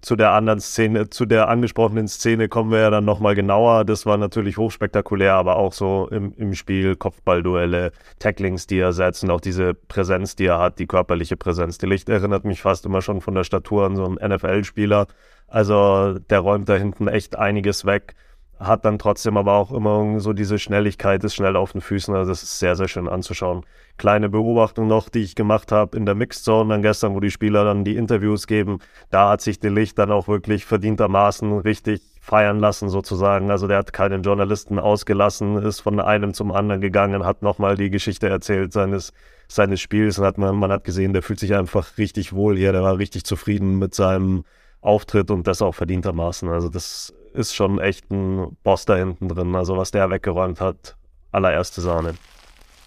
Zu 0.00 0.16
der 0.16 0.32
anderen 0.32 0.60
Szene, 0.60 1.08
zu 1.10 1.24
der 1.24 1.48
angesprochenen 1.48 2.08
Szene 2.08 2.48
kommen 2.48 2.70
wir 2.70 2.80
ja 2.80 2.90
dann 2.90 3.04
nochmal 3.04 3.34
genauer. 3.34 3.84
Das 3.84 4.06
war 4.06 4.16
natürlich 4.16 4.56
hochspektakulär, 4.58 5.34
aber 5.34 5.56
auch 5.56 5.72
so 5.72 6.08
im, 6.10 6.32
im 6.36 6.54
Spiel, 6.54 6.96
Kopfballduelle, 6.96 7.92
Tacklings, 8.18 8.66
die 8.66 8.78
er 8.78 8.92
setzt 8.92 9.22
und 9.22 9.30
auch 9.30 9.40
diese 9.40 9.74
Präsenz, 9.74 10.36
die 10.36 10.46
er 10.46 10.58
hat, 10.58 10.78
die 10.78 10.86
körperliche 10.86 11.36
Präsenz. 11.36 11.78
Delicht 11.78 12.08
erinnert 12.08 12.44
mich 12.44 12.60
fast 12.60 12.86
immer 12.86 13.02
schon 13.02 13.20
von 13.20 13.34
der 13.34 13.44
Statur 13.44 13.86
an 13.86 13.96
so 13.96 14.04
einen 14.04 14.34
NFL-Spieler 14.34 15.06
also 15.54 16.18
der 16.18 16.40
räumt 16.40 16.68
da 16.68 16.74
hinten 16.74 17.06
echt 17.06 17.36
einiges 17.36 17.84
weg, 17.84 18.14
hat 18.58 18.84
dann 18.84 18.98
trotzdem 18.98 19.36
aber 19.36 19.54
auch 19.54 19.72
immer 19.72 20.20
so 20.20 20.32
diese 20.32 20.58
Schnelligkeit, 20.58 21.22
ist 21.24 21.34
schnell 21.34 21.56
auf 21.56 21.72
den 21.72 21.80
Füßen. 21.80 22.14
Also 22.14 22.30
das 22.30 22.42
ist 22.42 22.58
sehr, 22.58 22.76
sehr 22.76 22.88
schön 22.88 23.08
anzuschauen. 23.08 23.64
Kleine 23.96 24.28
Beobachtung 24.28 24.86
noch, 24.86 25.08
die 25.08 25.20
ich 25.20 25.34
gemacht 25.34 25.72
habe 25.72 25.96
in 25.96 26.06
der 26.06 26.14
Mixed 26.14 26.44
Zone 26.44 26.70
dann 26.70 26.82
gestern, 26.82 27.14
wo 27.14 27.20
die 27.20 27.30
Spieler 27.30 27.64
dann 27.64 27.84
die 27.84 27.96
Interviews 27.96 28.46
geben. 28.46 28.78
Da 29.10 29.30
hat 29.30 29.40
sich 29.40 29.62
Licht 29.62 29.98
dann 29.98 30.10
auch 30.10 30.28
wirklich 30.28 30.64
verdientermaßen 30.64 31.58
richtig 31.58 32.00
feiern 32.20 32.58
lassen 32.58 32.88
sozusagen. 32.88 33.50
Also 33.50 33.68
der 33.68 33.78
hat 33.78 33.92
keinen 33.92 34.22
Journalisten 34.22 34.78
ausgelassen, 34.78 35.58
ist 35.58 35.80
von 35.80 36.00
einem 36.00 36.32
zum 36.32 36.52
anderen 36.52 36.80
gegangen, 36.80 37.24
hat 37.24 37.42
nochmal 37.42 37.76
die 37.76 37.90
Geschichte 37.90 38.28
erzählt 38.28 38.72
seines, 38.72 39.12
seines 39.46 39.80
Spiels 39.80 40.18
und 40.18 40.24
hat 40.24 40.38
man, 40.38 40.56
man 40.56 40.72
hat 40.72 40.84
gesehen, 40.84 41.12
der 41.12 41.22
fühlt 41.22 41.38
sich 41.38 41.54
einfach 41.54 41.98
richtig 41.98 42.32
wohl 42.32 42.56
hier, 42.56 42.72
der 42.72 42.82
war 42.82 42.98
richtig 42.98 43.24
zufrieden 43.24 43.78
mit 43.78 43.94
seinem 43.94 44.44
auftritt 44.80 45.30
und 45.30 45.46
das 45.46 45.60
auch 45.62 45.74
verdientermaßen. 45.74 46.48
Also 46.48 46.68
das 46.68 47.12
ist 47.34 47.54
schon 47.54 47.78
echt 47.80 48.10
ein 48.10 48.56
Boss 48.62 48.84
da 48.84 48.96
hinten 48.96 49.28
drin. 49.28 49.54
Also 49.54 49.76
was 49.76 49.90
der 49.90 50.10
weggeräumt 50.10 50.60
hat, 50.60 50.96
allererste 51.32 51.80
Sahne. 51.80 52.14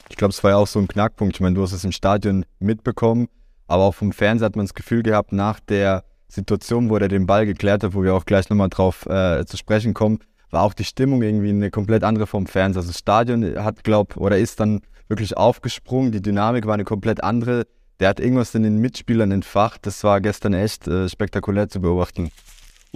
Ich 0.10 0.16
glaube, 0.16 0.32
es 0.32 0.44
war 0.44 0.52
ja 0.52 0.58
auch 0.58 0.68
so 0.68 0.80
ein 0.80 0.88
Knackpunkt. 0.88 1.36
Ich 1.36 1.42
meine, 1.42 1.56
du 1.56 1.62
hast 1.62 1.74
es 1.74 1.84
im 1.84 1.92
Stadion 1.92 2.46
mitbekommen, 2.60 3.28
aber 3.68 3.84
auch 3.84 3.96
vom 3.96 4.12
Fernseher 4.12 4.46
hat 4.46 4.56
man 4.56 4.66
das 4.66 4.74
Gefühl 4.74 5.04
gehabt, 5.04 5.34
nach 5.34 5.60
der 5.60 6.04
Situation, 6.30 6.90
wo 6.90 6.98
er 6.98 7.08
den 7.08 7.26
Ball 7.26 7.46
geklärt 7.46 7.84
hat, 7.84 7.94
wo 7.94 8.04
wir 8.04 8.14
auch 8.14 8.26
gleich 8.26 8.50
nochmal 8.50 8.70
drauf 8.70 9.06
äh, 9.06 9.46
zu 9.46 9.58
sprechen 9.58 9.94
kommen, 9.94 10.20
war 10.50 10.64
auch 10.64 10.74
die 10.74 10.86
Stimmung 10.86 11.22
irgendwie 11.22 11.50
eine 11.50 11.72
komplett 11.72 12.04
andere 12.04 12.26
vom 12.26 12.48
Fernseher. 12.48 12.80
Also 12.80 12.92
das 12.92 13.00
Stadion 13.00 13.64
hat, 13.64 13.84
glaube 13.84 14.18
oder 14.18 14.38
ist 14.38 14.60
dann 14.60 14.82
wirklich 15.10 15.38
aufgesprungen, 15.38 16.12
die 16.12 16.22
Dynamik 16.22 16.66
war 16.66 16.74
eine 16.74 16.86
komplett 16.86 17.24
andere 17.24 17.66
der 18.00 18.10
hat 18.10 18.20
irgendwas 18.20 18.54
in 18.56 18.64
den 18.64 18.78
Mitspielern 18.78 19.32
entfacht. 19.32 19.86
Das 19.86 20.04
war 20.04 20.22
gestern 20.22 20.54
echt 20.54 20.88
äh, 20.88 21.10
spektakulär 21.10 21.68
zu 21.68 21.82
beobachten. 21.82 22.32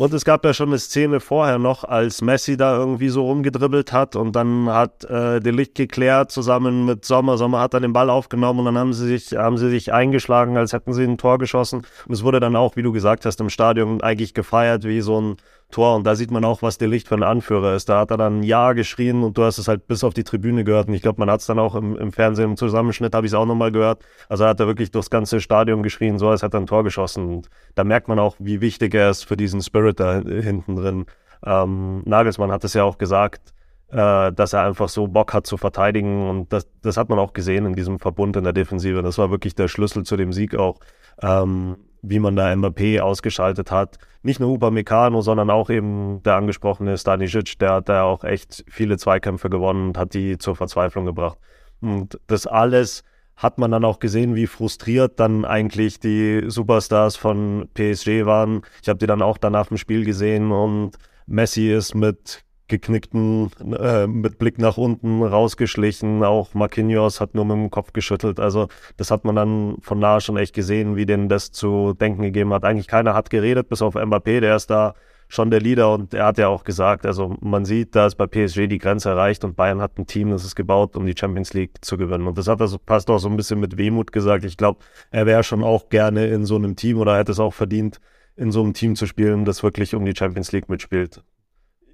Und 0.01 0.15
es 0.15 0.25
gab 0.25 0.43
ja 0.45 0.51
schon 0.51 0.69
eine 0.69 0.79
Szene 0.79 1.19
vorher 1.19 1.59
noch, 1.59 1.83
als 1.83 2.23
Messi 2.23 2.57
da 2.57 2.75
irgendwie 2.75 3.09
so 3.09 3.23
rumgedribbelt 3.23 3.93
hat 3.93 4.15
und 4.15 4.35
dann 4.35 4.67
hat 4.67 5.03
äh, 5.03 5.39
De 5.39 5.51
Licht 5.51 5.75
geklärt 5.75 6.31
zusammen 6.31 6.85
mit 6.85 7.05
Sommer. 7.05 7.37
Sommer 7.37 7.59
hat 7.59 7.75
dann 7.75 7.83
den 7.83 7.93
Ball 7.93 8.09
aufgenommen 8.09 8.61
und 8.61 8.65
dann 8.65 8.79
haben 8.79 8.93
sie 8.93 9.05
sich, 9.05 9.37
haben 9.37 9.59
sie 9.59 9.69
sich 9.69 9.93
eingeschlagen, 9.93 10.57
als 10.57 10.73
hätten 10.73 10.93
sie 10.93 11.03
ein 11.03 11.19
Tor 11.19 11.37
geschossen. 11.37 11.83
Und 12.07 12.13
es 12.15 12.23
wurde 12.23 12.39
dann 12.39 12.55
auch, 12.55 12.75
wie 12.75 12.81
du 12.81 12.91
gesagt 12.91 13.27
hast, 13.27 13.39
im 13.41 13.51
Stadion 13.51 14.01
eigentlich 14.01 14.33
gefeiert 14.33 14.85
wie 14.85 15.01
so 15.01 15.21
ein 15.21 15.35
Tor. 15.71 15.95
Und 15.95 16.05
da 16.05 16.15
sieht 16.15 16.31
man 16.31 16.45
auch, 16.45 16.61
was 16.61 16.77
der 16.77 16.87
Licht 16.87 17.07
für 17.07 17.15
ein 17.15 17.23
Anführer 17.23 17.75
ist. 17.75 17.89
Da 17.89 17.99
hat 17.99 18.11
er 18.11 18.17
dann 18.17 18.43
Ja 18.43 18.73
geschrien 18.73 19.23
und 19.23 19.37
du 19.37 19.43
hast 19.43 19.57
es 19.57 19.67
halt 19.67 19.87
bis 19.87 20.03
auf 20.03 20.13
die 20.13 20.23
Tribüne 20.23 20.63
gehört. 20.63 20.87
Und 20.87 20.93
ich 20.93 21.01
glaube, 21.01 21.19
man 21.19 21.29
hat 21.29 21.39
es 21.39 21.47
dann 21.47 21.59
auch 21.59 21.75
im, 21.75 21.97
im, 21.97 22.11
Fernsehen 22.11 22.51
im 22.51 22.57
Zusammenschnitt, 22.57 23.15
habe 23.15 23.25
ich 23.25 23.31
es 23.31 23.35
auch 23.35 23.45
nochmal 23.45 23.71
gehört. 23.71 24.03
Also 24.29 24.45
hat 24.45 24.59
er 24.59 24.67
wirklich 24.67 24.91
durchs 24.91 25.09
ganze 25.09 25.41
Stadion 25.41 25.83
geschrien, 25.83 26.19
so 26.19 26.29
als 26.29 26.43
hätte 26.43 26.57
er 26.57 26.61
ein 26.61 26.67
Tor 26.67 26.83
geschossen. 26.83 27.27
Und 27.27 27.49
da 27.75 27.83
merkt 27.83 28.07
man 28.07 28.19
auch, 28.19 28.35
wie 28.39 28.61
wichtig 28.61 28.93
er 28.93 29.09
ist 29.09 29.23
für 29.23 29.37
diesen 29.37 29.61
Spirit 29.61 29.99
da 29.99 30.21
hinten 30.21 30.75
drin. 30.75 31.05
Ähm, 31.45 32.03
Nagelsmann 32.05 32.51
hat 32.51 32.63
es 32.63 32.73
ja 32.73 32.83
auch 32.83 32.97
gesagt, 32.97 33.53
äh, 33.91 34.31
dass 34.31 34.53
er 34.53 34.63
einfach 34.63 34.89
so 34.89 35.07
Bock 35.07 35.33
hat 35.33 35.45
zu 35.45 35.57
verteidigen. 35.57 36.29
Und 36.29 36.53
das, 36.53 36.67
das 36.81 36.97
hat 36.97 37.09
man 37.09 37.19
auch 37.19 37.33
gesehen 37.33 37.65
in 37.65 37.73
diesem 37.73 37.99
Verbund 37.99 38.35
in 38.37 38.43
der 38.43 38.53
Defensive. 38.53 39.01
Das 39.01 39.17
war 39.17 39.31
wirklich 39.31 39.55
der 39.55 39.67
Schlüssel 39.67 40.03
zu 40.03 40.17
dem 40.17 40.33
Sieg 40.33 40.55
auch. 40.55 40.79
Ähm, 41.21 41.77
wie 42.01 42.19
man 42.19 42.35
da 42.35 42.51
Mbappé 42.51 42.99
ausgeschaltet 42.99 43.71
hat. 43.71 43.97
Nicht 44.23 44.39
nur 44.39 44.51
Upamecano, 44.51 45.21
sondern 45.21 45.49
auch 45.49 45.69
eben 45.69 46.21
der 46.23 46.35
angesprochene 46.35 46.97
Stanisic, 46.97 47.57
der 47.59 47.73
hat 47.73 47.89
da 47.89 48.03
auch 48.03 48.23
echt 48.23 48.63
viele 48.67 48.97
Zweikämpfe 48.97 49.49
gewonnen 49.49 49.89
und 49.89 49.97
hat 49.97 50.13
die 50.13 50.37
zur 50.37 50.55
Verzweiflung 50.55 51.05
gebracht. 51.05 51.37
Und 51.81 52.19
das 52.27 52.47
alles 52.47 53.03
hat 53.35 53.57
man 53.57 53.71
dann 53.71 53.85
auch 53.85 53.99
gesehen, 53.99 54.35
wie 54.35 54.47
frustriert 54.47 55.19
dann 55.19 55.45
eigentlich 55.45 55.99
die 55.99 56.43
Superstars 56.47 57.15
von 57.15 57.67
PSG 57.73 58.25
waren. 58.25 58.61
Ich 58.81 58.89
habe 58.89 58.99
die 58.99 59.07
dann 59.07 59.21
auch 59.21 59.37
danach 59.37 59.71
im 59.71 59.77
Spiel 59.77 60.05
gesehen 60.05 60.51
und 60.51 60.91
Messi 61.25 61.71
ist 61.71 61.95
mit 61.95 62.43
geknickten, 62.71 63.51
äh, 63.79 64.07
mit 64.07 64.39
Blick 64.39 64.57
nach 64.57 64.77
unten 64.77 65.21
rausgeschlichen. 65.21 66.23
Auch 66.23 66.55
Marquinhos 66.55 67.21
hat 67.21 67.35
nur 67.35 67.45
mit 67.45 67.57
dem 67.57 67.69
Kopf 67.69 67.93
geschüttelt. 67.93 68.39
Also 68.39 68.69
das 68.97 69.11
hat 69.11 69.25
man 69.25 69.35
dann 69.35 69.75
von 69.81 69.99
nahe 69.99 70.21
schon 70.21 70.37
echt 70.37 70.55
gesehen, 70.55 70.95
wie 70.95 71.05
denen 71.05 71.29
das 71.29 71.51
zu 71.51 71.93
denken 71.93 72.23
gegeben 72.23 72.53
hat. 72.53 72.63
Eigentlich 72.63 72.87
keiner 72.87 73.13
hat 73.13 73.29
geredet, 73.29 73.69
bis 73.69 73.81
auf 73.81 73.95
Mbappé, 73.95 74.39
der 74.39 74.55
ist 74.55 74.69
da 74.71 74.95
schon 75.27 75.49
der 75.49 75.61
Leader 75.61 75.93
und 75.93 76.13
er 76.13 76.25
hat 76.25 76.37
ja 76.37 76.49
auch 76.49 76.65
gesagt, 76.65 77.05
also 77.05 77.37
man 77.39 77.63
sieht, 77.63 77.95
da 77.95 78.05
ist 78.07 78.15
bei 78.15 78.27
PSG 78.27 78.67
die 78.67 78.79
Grenze 78.79 79.09
erreicht 79.09 79.45
und 79.45 79.55
Bayern 79.55 79.81
hat 79.81 79.97
ein 79.97 80.05
Team, 80.05 80.29
das 80.31 80.43
ist 80.43 80.55
gebaut, 80.55 80.97
um 80.97 81.05
die 81.05 81.15
Champions 81.17 81.53
League 81.53 81.77
zu 81.81 81.97
gewinnen. 81.97 82.27
Und 82.27 82.37
das 82.37 82.47
hat 82.47 82.59
also 82.61 82.77
passt 82.77 83.09
auch 83.09 83.19
so 83.19 83.29
ein 83.29 83.37
bisschen 83.37 83.59
mit 83.59 83.77
Wehmut 83.77 84.11
gesagt. 84.11 84.43
Ich 84.43 84.57
glaube, 84.57 84.79
er 85.09 85.25
wäre 85.25 85.43
schon 85.43 85.63
auch 85.63 85.89
gerne 85.89 86.27
in 86.27 86.45
so 86.45 86.55
einem 86.55 86.75
Team 86.75 86.97
oder 86.97 87.17
hätte 87.17 87.31
es 87.31 87.39
auch 87.39 87.53
verdient, 87.53 87.99
in 88.35 88.51
so 88.51 88.61
einem 88.61 88.73
Team 88.73 88.95
zu 88.95 89.05
spielen, 89.05 89.45
das 89.45 89.63
wirklich 89.63 89.95
um 89.95 90.03
die 90.03 90.15
Champions 90.15 90.51
League 90.51 90.67
mitspielt. 90.67 91.23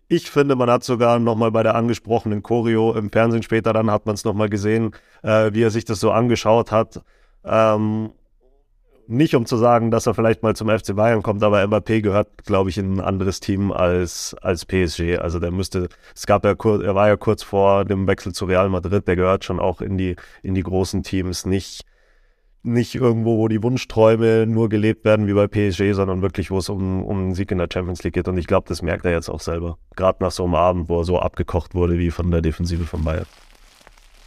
Ich 0.10 0.32
finde, 0.32 0.56
man 0.56 0.70
hat 0.70 0.84
sogar 0.86 1.20
nochmal 1.20 1.52
bei 1.52 1.64
der 1.64 1.76
angesprochenen 1.76 2.42
Choreo 2.42 2.94
im 2.94 3.12
Fernsehen 3.12 3.44
später, 3.44 3.74
dann 3.74 3.92
hat 3.92 4.06
man 4.06 4.16
es 4.16 4.24
nochmal 4.24 4.48
gesehen, 4.48 4.92
äh, 5.22 5.52
wie 5.54 5.64
er 5.64 5.70
sich 5.70 5.84
das 5.84 6.00
so 6.00 6.12
angeschaut 6.12 6.72
hat. 6.72 7.02
Ähm, 7.44 8.12
nicht 9.08 9.36
um 9.36 9.46
zu 9.46 9.58
sagen, 9.58 9.92
dass 9.92 10.06
er 10.06 10.14
vielleicht 10.14 10.44
mal 10.44 10.56
zum 10.56 10.70
FC 10.70 10.96
Bayern 10.96 11.24
kommt, 11.24 11.44
aber 11.44 11.62
Mbappé 11.64 12.02
gehört, 12.02 12.46
glaube 12.46 12.70
ich, 12.70 12.78
in 12.78 12.96
ein 12.96 13.00
anderes 13.02 13.40
Team 13.40 13.72
als, 13.72 14.36
als 14.42 14.66
PSG. 14.66 15.18
Also 15.20 15.40
der 15.40 15.52
müsste, 15.52 15.90
es 16.16 16.26
gab 16.26 16.44
ja 16.46 16.56
kurz, 16.56 16.84
er 16.84 16.96
war 16.96 17.08
ja 17.08 17.16
kurz 17.18 17.44
vor 17.44 17.86
dem 17.86 18.08
Wechsel 18.08 18.34
zu 18.34 18.46
Real 18.46 18.70
Madrid, 18.70 19.08
der 19.08 19.16
gehört 19.16 19.46
schon 19.46 19.60
auch 19.60 19.82
in 19.82 19.98
die, 19.98 20.16
in 20.44 20.56
die 20.56 20.64
großen 20.64 21.04
Teams, 21.04 21.46
nicht 21.46 21.84
nicht 22.64 22.96
irgendwo, 22.96 23.38
wo 23.38 23.48
die 23.48 23.62
Wunschträume 23.64 24.46
nur 24.46 24.70
gelebt 24.70 25.06
werden 25.06 25.28
wie 25.28 25.34
bei 25.34 25.48
PSG, 25.48 25.94
sondern 25.94 26.22
wirklich, 26.22 26.52
wo 26.52 26.58
es 26.58 26.70
um, 26.70 27.04
um 27.04 27.18
einen 27.18 27.36
Sieg 27.36 27.52
in 27.52 27.58
der 27.58 27.70
Champions 27.72 28.04
League 28.04 28.14
geht. 28.14 28.28
Und 28.28 28.38
ich 28.38 28.48
glaube, 28.48 28.68
das 28.68 28.82
merkt 28.82 29.06
er 29.06 29.12
jetzt 29.12 29.30
auch 29.30 29.40
selber. 29.40 29.78
Gerade 29.96 30.24
nach 30.24 30.32
so 30.32 30.44
einem 30.44 30.56
Abend, 30.56 30.90
wo 30.90 31.00
er 31.00 31.06
so 31.06 31.20
abgekocht 31.20 31.76
wurde 31.76 31.98
wie 31.98 32.12
von 32.12 32.30
der 32.30 32.42
Defensive 32.42 32.86
von 32.86 33.04
Bayern. 33.04 33.26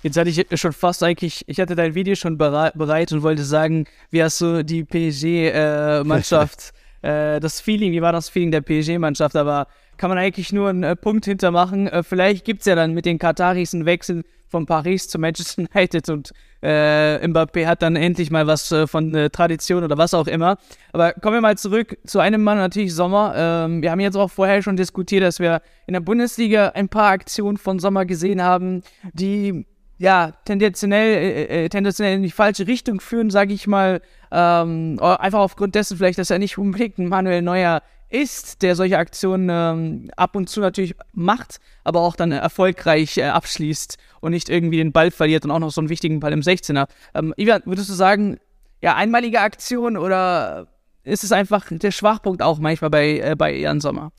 Jetzt 0.02 0.16
hatte 0.16 0.30
ich 0.30 0.46
schon 0.58 0.72
fast 0.72 1.02
eigentlich, 1.02 1.44
ich 1.46 1.60
hatte 1.60 1.74
dein 1.74 1.94
Video 1.94 2.14
schon 2.14 2.38
bereit 2.38 3.12
und 3.12 3.22
wollte 3.22 3.44
sagen, 3.44 3.84
wie 4.10 4.22
hast 4.22 4.40
du 4.40 4.64
die 4.64 4.84
PSG-Mannschaft, 4.84 6.72
äh, 7.02 7.36
äh, 7.36 7.40
das 7.40 7.60
Feeling, 7.60 7.92
wie 7.92 8.00
war 8.00 8.12
das 8.12 8.30
Feeling 8.30 8.50
der 8.50 8.62
PSG-Mannschaft, 8.62 9.36
aber 9.36 9.66
kann 10.00 10.08
man 10.08 10.16
eigentlich 10.16 10.50
nur 10.50 10.70
einen 10.70 10.82
äh, 10.82 10.96
Punkt 10.96 11.26
hintermachen. 11.26 11.86
Äh, 11.86 12.02
vielleicht 12.02 12.46
gibt 12.46 12.60
es 12.60 12.66
ja 12.66 12.74
dann 12.74 12.94
mit 12.94 13.04
den 13.04 13.18
Kataris 13.18 13.74
einen 13.74 13.84
Wechsel 13.84 14.24
von 14.48 14.64
Paris 14.64 15.08
zu 15.08 15.18
Manchester 15.18 15.62
United 15.74 16.08
und 16.08 16.32
äh, 16.62 17.18
Mbappé 17.26 17.66
hat 17.66 17.82
dann 17.82 17.96
endlich 17.96 18.30
mal 18.30 18.46
was 18.46 18.72
äh, 18.72 18.86
von 18.86 19.14
äh, 19.14 19.28
Tradition 19.28 19.84
oder 19.84 19.98
was 19.98 20.14
auch 20.14 20.26
immer. 20.26 20.56
Aber 20.94 21.12
kommen 21.12 21.34
wir 21.34 21.40
mal 21.42 21.58
zurück 21.58 21.98
zu 22.06 22.18
einem 22.18 22.42
Mann, 22.42 22.56
natürlich 22.56 22.94
Sommer. 22.94 23.34
Ähm, 23.36 23.82
wir 23.82 23.90
haben 23.90 24.00
jetzt 24.00 24.16
auch 24.16 24.30
vorher 24.30 24.62
schon 24.62 24.74
diskutiert, 24.74 25.22
dass 25.22 25.38
wir 25.38 25.60
in 25.86 25.92
der 25.92 26.00
Bundesliga 26.00 26.70
ein 26.70 26.88
paar 26.88 27.10
Aktionen 27.10 27.58
von 27.58 27.78
Sommer 27.78 28.06
gesehen 28.06 28.42
haben, 28.42 28.80
die 29.12 29.66
ja 29.98 30.32
tendenziell, 30.46 30.94
äh, 30.94 31.64
äh 31.64 31.68
tendenziell 31.68 32.16
in 32.16 32.22
die 32.22 32.30
falsche 32.30 32.66
Richtung 32.66 33.00
führen, 33.00 33.28
sage 33.28 33.52
ich 33.52 33.66
mal. 33.66 34.00
Ähm, 34.32 34.98
einfach 34.98 35.40
aufgrund 35.40 35.74
dessen 35.74 35.98
vielleicht, 35.98 36.18
dass 36.18 36.30
er 36.30 36.38
nicht 36.38 36.56
unbedingt 36.56 36.96
ein 36.96 37.08
Manuel 37.08 37.42
Neuer 37.42 37.82
ist, 38.10 38.62
der 38.62 38.76
solche 38.76 38.98
Aktionen 38.98 39.48
ähm, 39.50 40.10
ab 40.16 40.36
und 40.36 40.48
zu 40.48 40.60
natürlich 40.60 40.94
macht, 41.12 41.60
aber 41.84 42.00
auch 42.00 42.16
dann 42.16 42.32
erfolgreich 42.32 43.16
äh, 43.16 43.24
abschließt 43.24 43.96
und 44.20 44.32
nicht 44.32 44.48
irgendwie 44.48 44.78
den 44.78 44.92
Ball 44.92 45.10
verliert 45.10 45.44
und 45.44 45.50
auch 45.50 45.58
noch 45.58 45.70
so 45.70 45.80
einen 45.80 45.88
wichtigen 45.88 46.20
Ball 46.20 46.32
im 46.32 46.40
16er. 46.40 46.88
Ähm, 47.14 47.32
Ivan, 47.36 47.62
würdest 47.64 47.88
du 47.88 47.94
sagen, 47.94 48.38
ja, 48.82 48.96
einmalige 48.96 49.40
Aktion 49.40 49.96
oder 49.96 50.66
ist 51.04 51.24
es 51.24 51.32
einfach 51.32 51.66
der 51.70 51.90
Schwachpunkt 51.92 52.42
auch 52.42 52.58
manchmal 52.58 52.90
bei, 52.90 53.18
äh, 53.20 53.36
bei 53.36 53.56
Jan 53.56 53.80
Sommer? 53.80 54.12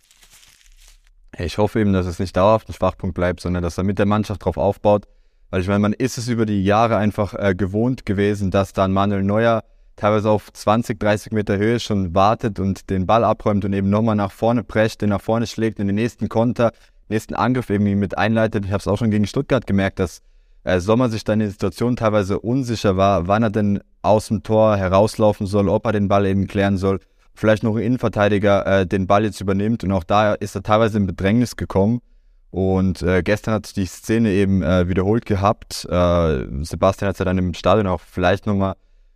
Ich 1.37 1.57
hoffe 1.57 1.79
eben, 1.79 1.93
dass 1.93 2.05
es 2.05 2.19
nicht 2.19 2.35
dauerhaft 2.35 2.69
ein 2.69 2.73
Schwachpunkt 2.73 3.15
bleibt, 3.15 3.39
sondern 3.39 3.63
dass 3.63 3.77
er 3.77 3.83
mit 3.83 3.99
der 3.99 4.05
Mannschaft 4.05 4.43
drauf 4.43 4.57
aufbaut. 4.57 5.07
Weil 5.49 5.61
ich 5.61 5.67
meine, 5.67 5.79
man 5.79 5.93
ist 5.93 6.17
es 6.17 6.27
über 6.29 6.45
die 6.45 6.63
Jahre 6.63 6.97
einfach 6.97 7.33
äh, 7.33 7.55
gewohnt 7.55 8.05
gewesen, 8.05 8.51
dass 8.51 8.73
dann 8.73 8.93
Manuel 8.93 9.23
Neuer 9.23 9.63
teilweise 10.01 10.31
auf 10.31 10.51
20, 10.51 10.99
30 10.99 11.31
Meter 11.31 11.57
Höhe 11.57 11.79
schon 11.79 12.15
wartet 12.15 12.59
und 12.59 12.89
den 12.89 13.05
Ball 13.05 13.23
abräumt 13.23 13.63
und 13.65 13.73
eben 13.73 13.91
nochmal 13.91 14.15
nach 14.15 14.31
vorne 14.31 14.63
prescht, 14.63 15.01
den 15.01 15.09
nach 15.09 15.21
vorne 15.21 15.45
schlägt, 15.45 15.79
in 15.79 15.85
den 15.85 15.95
nächsten 15.95 16.27
Konter, 16.27 16.71
nächsten 17.07 17.35
Angriff 17.35 17.69
irgendwie 17.69 17.93
mit 17.93 18.17
einleitet. 18.17 18.65
Ich 18.65 18.71
habe 18.71 18.79
es 18.79 18.87
auch 18.87 18.97
schon 18.97 19.11
gegen 19.11 19.27
Stuttgart 19.27 19.67
gemerkt, 19.67 19.99
dass 19.99 20.21
äh, 20.63 20.79
Sommer 20.79 21.09
sich 21.09 21.23
dann 21.23 21.39
in 21.39 21.45
der 21.45 21.51
Situation 21.51 21.95
teilweise 21.95 22.39
unsicher 22.39 22.97
war, 22.97 23.27
wann 23.27 23.43
er 23.43 23.51
denn 23.51 23.79
aus 24.01 24.29
dem 24.29 24.41
Tor 24.41 24.75
herauslaufen 24.75 25.45
soll, 25.45 25.69
ob 25.69 25.85
er 25.85 25.91
den 25.91 26.07
Ball 26.07 26.25
eben 26.25 26.47
klären 26.47 26.77
soll. 26.77 26.99
Vielleicht 27.35 27.61
noch 27.61 27.75
ein 27.75 27.83
Innenverteidiger 27.83 28.65
äh, 28.65 28.87
den 28.87 29.05
Ball 29.05 29.23
jetzt 29.23 29.39
übernimmt 29.39 29.83
und 29.83 29.91
auch 29.91 30.03
da 30.03 30.33
ist 30.33 30.55
er 30.55 30.63
teilweise 30.63 30.97
in 30.97 31.05
Bedrängnis 31.05 31.55
gekommen. 31.57 32.01
Und 32.49 33.03
äh, 33.03 33.21
gestern 33.21 33.53
hat 33.53 33.67
sich 33.67 33.75
die 33.75 33.85
Szene 33.85 34.31
eben 34.31 34.63
äh, 34.63 34.89
wiederholt 34.89 35.27
gehabt. 35.27 35.85
Äh, 35.85 36.63
Sebastian 36.63 37.07
hat 37.07 37.15
es 37.15 37.19
ja 37.19 37.25
dann 37.25 37.37
im 37.37 37.53
Stadion 37.53 37.85
auch 37.85 38.01
vielleicht 38.01 38.47
nochmal 38.47 38.73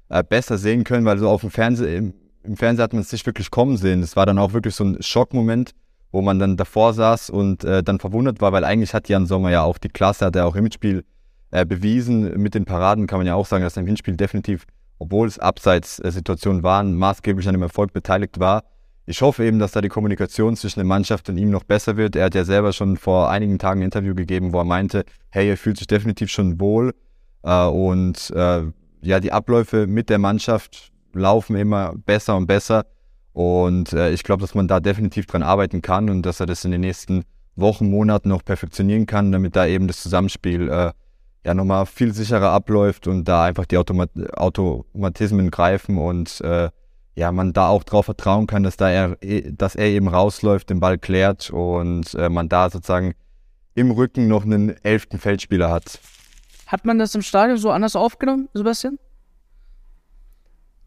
äh, 0.10 0.24
besser 0.24 0.58
sehen 0.58 0.84
können, 0.84 1.06
weil 1.06 1.18
so 1.18 1.30
auf 1.30 1.42
dem 1.42 1.52
Fernseher, 1.52 1.98
im, 1.98 2.14
im 2.44 2.58
Fernseher 2.58 2.84
hat 2.84 2.94
man 2.94 3.02
es 3.02 3.12
nicht 3.12 3.26
wirklich 3.26 3.52
kommen 3.52 3.78
sehen. 3.78 4.02
Es 4.04 4.16
war 4.16 4.26
dann 4.26 4.38
auch 4.38 4.54
wirklich 4.54 4.76
so 4.76 4.84
ein 4.84 5.02
Schockmoment, 5.02 5.72
wo 6.12 6.22
man 6.22 6.40
dann 6.40 6.58
davor 6.58 6.94
saß 6.94 7.30
und 7.30 7.64
äh, 7.64 7.84
dann 7.84 8.00
verwundert 8.00 8.42
war, 8.42 8.52
weil 8.52 8.64
eigentlich 8.64 8.94
hat 8.94 9.10
Jan 9.10 9.26
Sommer 9.26 9.52
ja 9.52 9.64
auch 9.64 9.78
die 9.78 9.90
Klasse, 9.90 10.26
hat 10.26 10.36
er 10.36 10.48
auch 10.48 10.56
im 10.56 10.64
Hinspiel 10.64 11.04
äh, 11.52 11.66
bewiesen. 11.66 12.42
Mit 12.42 12.56
den 12.56 12.66
Paraden 12.66 13.08
kann 13.08 13.20
man 13.20 13.28
ja 13.28 13.36
auch 13.36 13.46
sagen, 13.46 13.64
dass 13.64 13.78
er 13.78 13.82
im 13.82 13.88
Hinspiel 13.88 14.16
definitiv, 14.16 14.66
obwohl 15.00 15.28
es 15.28 15.40
Abseitssituationen 15.40 16.64
waren, 16.64 16.96
maßgeblich 16.96 17.48
an 17.48 17.54
dem 17.54 17.64
Erfolg 17.64 17.94
beteiligt 17.94 18.40
war. 18.40 18.64
Ich 19.08 19.22
hoffe 19.22 19.46
eben, 19.46 19.60
dass 19.60 19.72
da 19.72 19.82
die 19.82 19.90
Kommunikation 19.90 20.56
zwischen 20.56 20.80
der 20.80 20.86
Mannschaft 20.86 21.30
und 21.30 21.38
ihm 21.38 21.52
noch 21.52 21.64
besser 21.64 21.96
wird. 21.96 22.16
Er 22.16 22.26
hat 22.26 22.36
ja 22.36 22.44
selber 22.44 22.74
schon 22.74 22.98
vor 22.98 23.30
einigen 23.30 23.60
Tagen 23.60 23.82
ein 23.82 23.86
Interview 23.86 24.16
gegeben, 24.16 24.52
wo 24.52 24.60
er 24.60 24.64
meinte, 24.64 25.06
hey, 25.30 25.50
er 25.50 25.58
fühlt 25.58 25.78
sich 25.78 25.86
definitiv 25.86 26.30
schon 26.30 26.60
wohl 26.60 26.94
äh, 27.44 27.66
und 27.66 28.32
äh, 28.32 28.64
ja, 29.06 29.20
die 29.20 29.32
Abläufe 29.32 29.88
mit 29.88 30.10
der 30.10 30.20
Mannschaft 30.20 30.92
laufen 31.14 31.56
immer 31.56 31.94
besser 32.06 32.36
und 32.36 32.48
besser. 32.48 32.86
Und 33.34 33.94
äh, 33.94 34.12
ich 34.12 34.24
glaube, 34.24 34.42
dass 34.42 34.56
man 34.56 34.68
da 34.68 34.80
definitiv 34.80 35.26
dran 35.26 35.44
arbeiten 35.44 35.82
kann 35.82 36.10
und 36.10 36.26
dass 36.26 36.40
er 36.40 36.46
das 36.46 36.66
in 36.66 36.72
den 36.72 36.82
nächsten 36.82 37.26
Wochen, 37.56 37.90
Monaten 37.90 38.30
noch 38.30 38.44
perfektionieren 38.44 39.06
kann, 39.06 39.32
damit 39.32 39.56
da 39.56 39.66
eben 39.66 39.88
das 39.88 40.02
Zusammenspiel 40.02 40.70
äh, 40.70 40.92
ja 41.46 41.54
nochmal 41.54 41.86
viel 41.86 42.14
sicherer 42.14 42.52
abläuft 42.52 43.08
und 43.08 43.26
da 43.26 43.46
einfach 43.46 43.66
die 43.66 43.78
Automat 43.78 44.10
Automatismen 44.34 45.52
greifen 45.52 45.98
und 45.98 46.42
äh, 46.42 46.70
ja, 47.16 47.32
man 47.32 47.54
da 47.54 47.70
auch 47.70 47.84
drauf 47.84 48.06
vertrauen 48.06 48.46
kann, 48.46 48.64
dass 48.64 48.76
da 48.76 48.90
er, 48.90 49.16
dass 49.52 49.76
er 49.76 49.86
eben 49.86 50.10
rausläuft, 50.10 50.70
den 50.70 50.82
Ball 50.82 50.98
klärt 50.98 51.50
und 51.50 52.14
äh, 52.16 52.28
man 52.30 52.50
da 52.50 52.70
sozusagen 52.70 53.14
im 53.74 53.92
Rücken 53.92 54.28
noch 54.28 54.44
einen 54.44 54.76
elften 54.84 55.18
Feldspieler 55.18 55.72
hat. 55.72 56.00
Hat 56.66 56.86
man 56.86 57.00
das 57.00 57.14
im 57.16 57.22
Stadion 57.22 57.58
so 57.58 57.72
anders 57.72 57.96
aufgenommen, 57.96 58.50
Sebastian? 58.54 58.98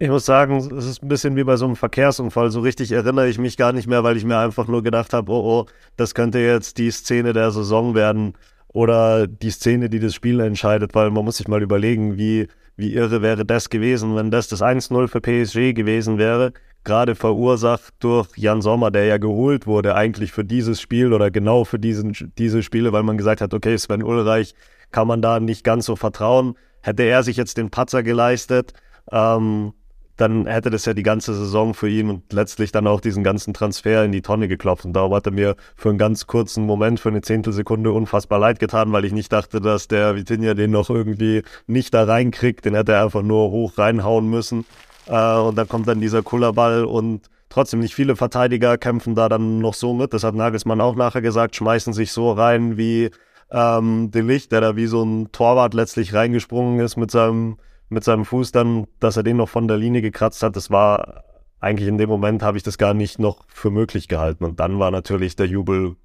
Ich 0.00 0.08
muss 0.08 0.26
sagen, 0.26 0.58
es 0.58 0.86
ist 0.86 1.02
ein 1.02 1.08
bisschen 1.08 1.34
wie 1.34 1.42
bei 1.42 1.56
so 1.56 1.64
einem 1.64 1.74
Verkehrsunfall. 1.74 2.50
So 2.50 2.60
richtig 2.60 2.92
erinnere 2.92 3.28
ich 3.28 3.38
mich 3.38 3.56
gar 3.56 3.72
nicht 3.72 3.88
mehr, 3.88 4.04
weil 4.04 4.16
ich 4.16 4.24
mir 4.24 4.38
einfach 4.38 4.68
nur 4.68 4.82
gedacht 4.84 5.12
habe, 5.12 5.32
oh, 5.32 5.62
oh, 5.62 5.66
das 5.96 6.14
könnte 6.14 6.38
jetzt 6.38 6.78
die 6.78 6.90
Szene 6.92 7.32
der 7.32 7.50
Saison 7.50 7.96
werden 7.96 8.34
oder 8.68 9.26
die 9.26 9.50
Szene, 9.50 9.88
die 9.88 9.98
das 9.98 10.14
Spiel 10.14 10.38
entscheidet, 10.38 10.94
weil 10.94 11.10
man 11.10 11.24
muss 11.24 11.38
sich 11.38 11.48
mal 11.48 11.62
überlegen, 11.62 12.16
wie, 12.16 12.46
wie 12.76 12.92
irre 12.94 13.22
wäre 13.22 13.44
das 13.44 13.70
gewesen, 13.70 14.14
wenn 14.14 14.30
das 14.30 14.46
das 14.46 14.62
1-0 14.62 15.08
für 15.08 15.20
PSG 15.20 15.74
gewesen 15.74 16.18
wäre. 16.18 16.52
gerade 16.84 17.14
verursacht 17.16 17.94
durch 17.98 18.28
Jan 18.36 18.62
Sommer, 18.62 18.90
der 18.90 19.04
ja 19.06 19.18
geholt 19.18 19.66
wurde 19.66 19.94
eigentlich 19.96 20.30
für 20.32 20.44
dieses 20.44 20.80
Spiel 20.80 21.12
oder 21.12 21.30
genau 21.30 21.64
für 21.64 21.78
diesen, 21.78 22.16
diese 22.38 22.62
Spiele, 22.62 22.92
weil 22.92 23.02
man 23.02 23.18
gesagt 23.18 23.40
hat, 23.40 23.52
okay, 23.52 23.76
Sven 23.76 24.04
Ulreich 24.04 24.54
kann 24.90 25.08
man 25.08 25.22
da 25.22 25.40
nicht 25.40 25.64
ganz 25.64 25.86
so 25.86 25.96
vertrauen. 25.96 26.56
Hätte 26.80 27.02
er 27.02 27.22
sich 27.22 27.36
jetzt 27.36 27.56
den 27.56 27.70
Patzer 27.70 28.02
geleistet, 28.02 28.72
ähm, 29.10 29.72
dann 30.18 30.46
hätte 30.46 30.70
das 30.70 30.84
ja 30.84 30.94
die 30.94 31.04
ganze 31.04 31.32
Saison 31.32 31.74
für 31.74 31.88
ihn 31.88 32.10
und 32.10 32.32
letztlich 32.32 32.72
dann 32.72 32.88
auch 32.88 33.00
diesen 33.00 33.22
ganzen 33.22 33.54
Transfer 33.54 34.04
in 34.04 34.10
die 34.10 34.20
Tonne 34.20 34.48
geklopft. 34.48 34.84
Und 34.84 34.92
darum 34.92 35.14
hat 35.14 35.26
er 35.26 35.32
mir 35.32 35.54
für 35.76 35.90
einen 35.90 35.98
ganz 35.98 36.26
kurzen 36.26 36.66
Moment, 36.66 36.98
für 36.98 37.08
eine 37.08 37.20
Zehntelsekunde 37.20 37.92
unfassbar 37.92 38.40
leid 38.40 38.58
getan, 38.58 38.90
weil 38.92 39.04
ich 39.04 39.12
nicht 39.12 39.32
dachte, 39.32 39.60
dass 39.60 39.86
der 39.86 40.16
Vitinha 40.16 40.54
den 40.54 40.72
noch 40.72 40.90
irgendwie 40.90 41.44
nicht 41.68 41.94
da 41.94 42.02
reinkriegt. 42.02 42.64
Den 42.64 42.74
hätte 42.74 42.92
er 42.92 43.04
einfach 43.04 43.22
nur 43.22 43.50
hoch 43.52 43.78
reinhauen 43.78 44.28
müssen. 44.28 44.66
Äh, 45.06 45.36
und 45.38 45.56
dann 45.56 45.68
kommt 45.68 45.86
dann 45.86 46.00
dieser 46.00 46.22
Kullerball 46.22 46.84
und 46.84 47.30
trotzdem 47.48 47.78
nicht 47.78 47.94
viele 47.94 48.16
Verteidiger 48.16 48.76
kämpfen 48.76 49.14
da 49.14 49.28
dann 49.28 49.60
noch 49.60 49.74
so 49.74 49.94
mit. 49.94 50.12
Das 50.12 50.24
hat 50.24 50.34
Nagelsmann 50.34 50.80
auch 50.80 50.96
nachher 50.96 51.22
gesagt, 51.22 51.54
schmeißen 51.54 51.92
sich 51.92 52.10
so 52.10 52.32
rein 52.32 52.76
wie 52.76 53.10
ähm, 53.50 54.10
De 54.10 54.22
Licht, 54.22 54.52
der 54.52 54.60
da 54.60 54.76
wie 54.76 54.86
so 54.86 55.02
ein 55.02 55.32
Torwart 55.32 55.74
letztlich 55.74 56.14
reingesprungen 56.14 56.80
ist 56.80 56.96
mit 56.96 57.10
seinem 57.10 57.58
mit 57.90 58.04
seinem 58.04 58.26
Fuß 58.26 58.52
dann, 58.52 58.86
dass 59.00 59.16
er 59.16 59.22
den 59.22 59.38
noch 59.38 59.48
von 59.48 59.66
der 59.66 59.78
Linie 59.78 60.02
gekratzt 60.02 60.42
hat, 60.42 60.56
das 60.56 60.70
war 60.70 61.24
eigentlich 61.60 61.88
in 61.88 61.98
dem 61.98 62.08
Moment 62.08 62.42
habe 62.42 62.56
ich 62.56 62.62
das 62.62 62.78
gar 62.78 62.94
nicht 62.94 63.18
noch 63.18 63.44
für 63.48 63.70
möglich 63.70 64.08
gehalten. 64.08 64.44
Und 64.44 64.60
dann 64.60 64.78
war 64.78 64.90
natürlich 64.90 65.36
der 65.36 65.46
Jubel 65.46 65.96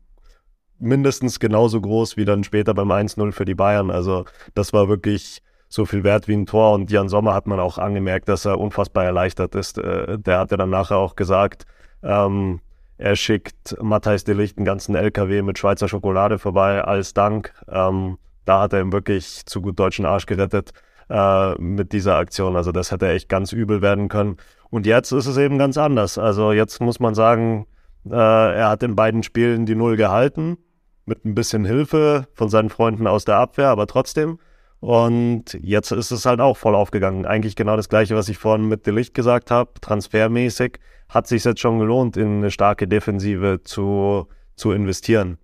mindestens 0.80 1.40
genauso 1.40 1.80
groß 1.80 2.18
wie 2.18 2.26
dann 2.26 2.44
später 2.44 2.74
beim 2.74 2.92
1-0 2.92 3.32
für 3.32 3.46
die 3.46 3.56
Bayern. 3.56 3.92
Also 3.92 4.26
das 4.56 4.74
war 4.74 4.90
wirklich 4.90 5.42
so 5.70 5.86
viel 5.86 6.04
wert 6.04 6.28
wie 6.28 6.34
ein 6.34 6.46
Tor. 6.46 6.74
Und 6.74 6.92
Jan 6.92 7.10
Sommer 7.10 7.34
hat 7.34 7.48
man 7.48 7.60
auch 7.60 7.78
angemerkt, 7.78 8.30
dass 8.30 8.46
er 8.46 8.60
unfassbar 8.60 9.06
erleichtert 9.06 9.56
ist. 9.56 9.78
Äh, 9.78 10.20
der 10.20 10.40
hat 10.40 10.52
ja 10.52 10.58
dann 10.58 10.70
nachher 10.70 10.98
auch 10.98 11.16
gesagt, 11.16 11.66
ähm, 12.02 12.60
er 12.98 13.16
schickt 13.16 13.76
Matthijs 13.82 14.24
de 14.24 14.36
Licht 14.36 14.58
einen 14.58 14.66
ganzen 14.66 14.96
LKW 14.96 15.42
mit 15.42 15.58
Schweizer 15.58 15.88
Schokolade 15.88 16.40
vorbei 16.40 16.84
als 16.84 17.14
Dank. 17.14 17.54
Ähm, 17.68 18.18
da 18.46 18.62
hat 18.62 18.74
er 18.74 18.82
ihm 18.82 18.92
wirklich 18.92 19.46
zu 19.46 19.62
gut 19.62 19.80
deutschen 19.80 20.06
Arsch 20.06 20.26
gerettet 20.26 20.72
äh, 21.10 21.56
mit 21.56 21.92
dieser 21.94 22.18
Aktion. 22.18 22.56
Also 22.56 22.72
das 22.72 22.92
hätte 22.92 23.10
echt 23.10 23.30
ganz 23.30 23.52
übel 23.52 23.82
werden 23.82 24.10
können. 24.10 24.38
Und 24.70 24.86
jetzt 24.86 25.12
ist 25.12 25.28
es 25.28 25.38
eben 25.38 25.58
ganz 25.58 25.78
anders. 25.78 26.18
Also 26.18 26.52
jetzt 26.52 26.82
muss 26.82 27.00
man 27.00 27.16
sagen, 27.16 27.68
äh, 28.10 28.16
er 28.16 28.70
hat 28.70 28.84
in 28.84 28.96
beiden 28.96 29.24
Spielen 29.24 29.66
die 29.66 29.76
Null 29.76 29.98
gehalten, 29.98 30.58
mit 31.06 31.26
ein 31.26 31.36
bisschen 31.36 31.66
Hilfe 31.66 32.28
von 32.34 32.50
seinen 32.50 32.70
Freunden 32.70 33.08
aus 33.08 33.26
der 33.26 33.38
Abwehr, 33.38 33.70
aber 33.70 33.88
trotzdem. 33.88 34.40
Und 34.84 35.58
jetzt 35.62 35.94
ist 35.94 36.12
es 36.12 36.26
halt 36.26 36.42
auch 36.42 36.58
voll 36.58 36.76
aufgegangen. 36.76 37.26
Eigentlich 37.26 37.56
genau 37.56 37.78
das 37.78 37.88
gleiche, 37.88 38.18
was 38.18 38.28
ich 38.28 38.38
vorhin 38.38 38.68
mit 38.68 38.86
Delicht 38.86 39.14
gesagt 39.14 39.50
habe. 39.50 39.72
Transfermäßig 39.80 40.78
hat 41.08 41.26
sich 41.26 41.46
jetzt 41.46 41.62
schon 41.62 41.80
gelohnt, 41.80 42.18
in 42.18 42.40
eine 42.40 42.52
starke 42.52 42.86
Defensive 42.86 43.62
zu, 43.64 44.28
zu 44.58 44.74
investieren. 44.74 45.38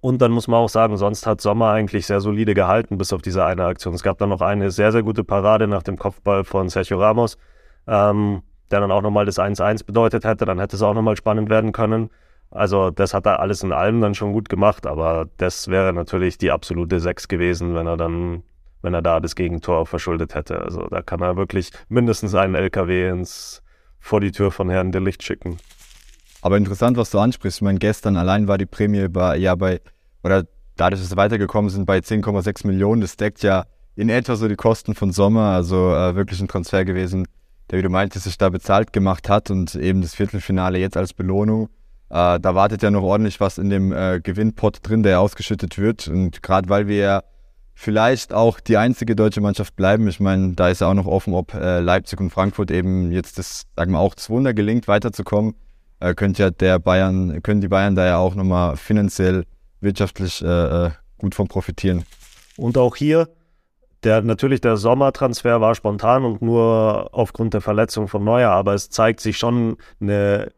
Und 0.00 0.20
dann 0.20 0.32
muss 0.32 0.48
man 0.48 0.60
auch 0.60 0.68
sagen, 0.68 0.98
sonst 0.98 1.26
hat 1.26 1.40
Sommer 1.40 1.70
eigentlich 1.70 2.04
sehr 2.06 2.20
solide 2.20 2.52
gehalten, 2.52 2.98
bis 2.98 3.14
auf 3.14 3.22
diese 3.22 3.42
eine 3.42 3.64
Aktion. 3.64 3.94
Es 3.94 4.02
gab 4.02 4.18
dann 4.18 4.28
noch 4.28 4.42
eine 4.42 4.70
sehr, 4.70 4.92
sehr 4.92 5.02
gute 5.02 5.24
Parade 5.24 5.66
nach 5.66 5.82
dem 5.82 5.96
Kopfball 5.96 6.44
von 6.44 6.68
Sergio 6.68 7.00
Ramos, 7.00 7.38
ähm, 7.86 8.42
der 8.70 8.80
dann 8.80 8.92
auch 8.92 9.00
nochmal 9.00 9.24
das 9.24 9.38
1-1 9.38 9.86
bedeutet 9.86 10.26
hätte. 10.26 10.44
Dann 10.44 10.60
hätte 10.60 10.76
es 10.76 10.82
auch 10.82 10.92
nochmal 10.92 11.16
spannend 11.16 11.48
werden 11.48 11.72
können. 11.72 12.10
Also 12.50 12.90
das 12.90 13.14
hat 13.14 13.24
er 13.24 13.40
alles 13.40 13.62
in 13.62 13.72
allem 13.72 14.02
dann 14.02 14.14
schon 14.14 14.34
gut 14.34 14.50
gemacht, 14.50 14.86
aber 14.86 15.26
das 15.38 15.68
wäre 15.68 15.94
natürlich 15.94 16.36
die 16.36 16.50
absolute 16.50 17.00
Sechs 17.00 17.28
gewesen, 17.28 17.74
wenn 17.74 17.86
er 17.86 17.96
dann, 17.96 18.42
wenn 18.82 18.94
er 18.94 19.02
da 19.02 19.20
das 19.20 19.34
Gegentor 19.34 19.86
verschuldet 19.86 20.34
hätte. 20.34 20.60
Also 20.60 20.86
da 20.88 21.02
kann 21.02 21.20
er 21.20 21.36
wirklich 21.36 21.70
mindestens 21.88 22.34
einen 22.34 22.54
LKW 22.54 23.08
ins, 23.08 23.62
vor 24.00 24.20
die 24.20 24.30
Tür 24.30 24.50
von 24.50 24.70
Herrn 24.70 24.92
de 24.92 25.00
Licht 25.00 25.22
schicken. 25.22 25.58
Aber 26.40 26.56
interessant, 26.56 26.96
was 26.96 27.10
du 27.10 27.18
ansprichst. 27.18 27.58
Ich 27.58 27.62
meine, 27.62 27.78
gestern 27.78 28.16
allein 28.16 28.46
war 28.46 28.58
die 28.58 28.66
Prämie 28.66 29.08
bei, 29.08 29.36
ja 29.36 29.54
bei, 29.54 29.80
oder 30.22 30.44
dadurch, 30.76 31.02
dass 31.02 31.10
wir 31.10 31.16
weitergekommen 31.16 31.70
sind, 31.70 31.84
bei 31.84 31.98
10,6 31.98 32.66
Millionen. 32.66 33.00
Das 33.00 33.16
deckt 33.16 33.42
ja 33.42 33.64
in 33.96 34.08
etwa 34.08 34.36
so 34.36 34.46
die 34.46 34.56
Kosten 34.56 34.94
von 34.94 35.12
Sommer. 35.12 35.52
Also 35.52 35.92
äh, 35.94 36.14
wirklich 36.14 36.40
ein 36.40 36.48
Transfer 36.48 36.84
gewesen, 36.84 37.26
der, 37.70 37.78
wie 37.78 37.82
du 37.82 37.90
meintest, 37.90 38.24
sich 38.24 38.38
da 38.38 38.48
bezahlt 38.48 38.92
gemacht 38.92 39.28
hat 39.28 39.50
und 39.50 39.74
eben 39.74 40.00
das 40.00 40.14
Viertelfinale 40.14 40.78
jetzt 40.78 40.96
als 40.96 41.12
Belohnung. 41.12 41.68
Äh, 42.10 42.38
da 42.40 42.54
wartet 42.54 42.82
ja 42.82 42.90
noch 42.90 43.02
ordentlich 43.02 43.40
was 43.40 43.58
in 43.58 43.70
dem 43.70 43.92
äh, 43.92 44.20
Gewinnpot 44.22 44.78
drin, 44.82 45.02
der 45.02 45.20
ausgeschüttet 45.20 45.78
wird. 45.78 46.06
Und 46.06 46.42
gerade 46.42 46.68
weil 46.68 46.86
wir 46.86 46.96
ja 46.96 47.22
vielleicht 47.80 48.32
auch 48.32 48.58
die 48.58 48.76
einzige 48.76 49.14
deutsche 49.14 49.40
Mannschaft 49.40 49.76
bleiben. 49.76 50.08
Ich 50.08 50.18
meine, 50.18 50.54
da 50.54 50.68
ist 50.68 50.80
ja 50.80 50.90
auch 50.90 50.94
noch 50.94 51.06
offen, 51.06 51.32
ob 51.32 51.54
äh, 51.54 51.78
Leipzig 51.78 52.20
und 52.20 52.30
Frankfurt 52.30 52.70
eben 52.72 53.12
jetzt 53.12 53.38
das, 53.38 53.66
sagen 53.76 53.92
wir 53.92 54.00
auch, 54.00 54.14
das 54.14 54.28
Wunder 54.28 54.52
gelingt, 54.52 54.88
weiterzukommen 54.88 55.54
äh, 56.00 56.14
könnte 56.14 56.42
ja 56.42 56.50
der 56.50 56.78
Bayern, 56.78 57.42
können 57.42 57.60
die 57.60 57.68
Bayern 57.68 57.94
da 57.94 58.06
ja 58.06 58.18
auch 58.18 58.34
nochmal 58.34 58.76
finanziell, 58.76 59.44
wirtschaftlich 59.80 60.42
äh, 60.42 60.86
äh, 60.86 60.90
gut 61.18 61.34
von 61.34 61.48
profitieren. 61.48 62.04
Und 62.56 62.76
auch 62.76 62.96
hier, 62.96 63.28
der 64.02 64.22
natürlich 64.22 64.60
der 64.60 64.76
Sommertransfer 64.76 65.60
war 65.60 65.74
spontan 65.74 66.24
und 66.24 66.42
nur 66.42 67.10
aufgrund 67.12 67.54
der 67.54 67.60
Verletzung 67.60 68.08
von 68.08 68.24
Neuer, 68.24 68.50
aber 68.50 68.74
es 68.74 68.90
zeigt 68.90 69.20
sich 69.20 69.38
schon 69.38 69.76
eine 70.00 70.52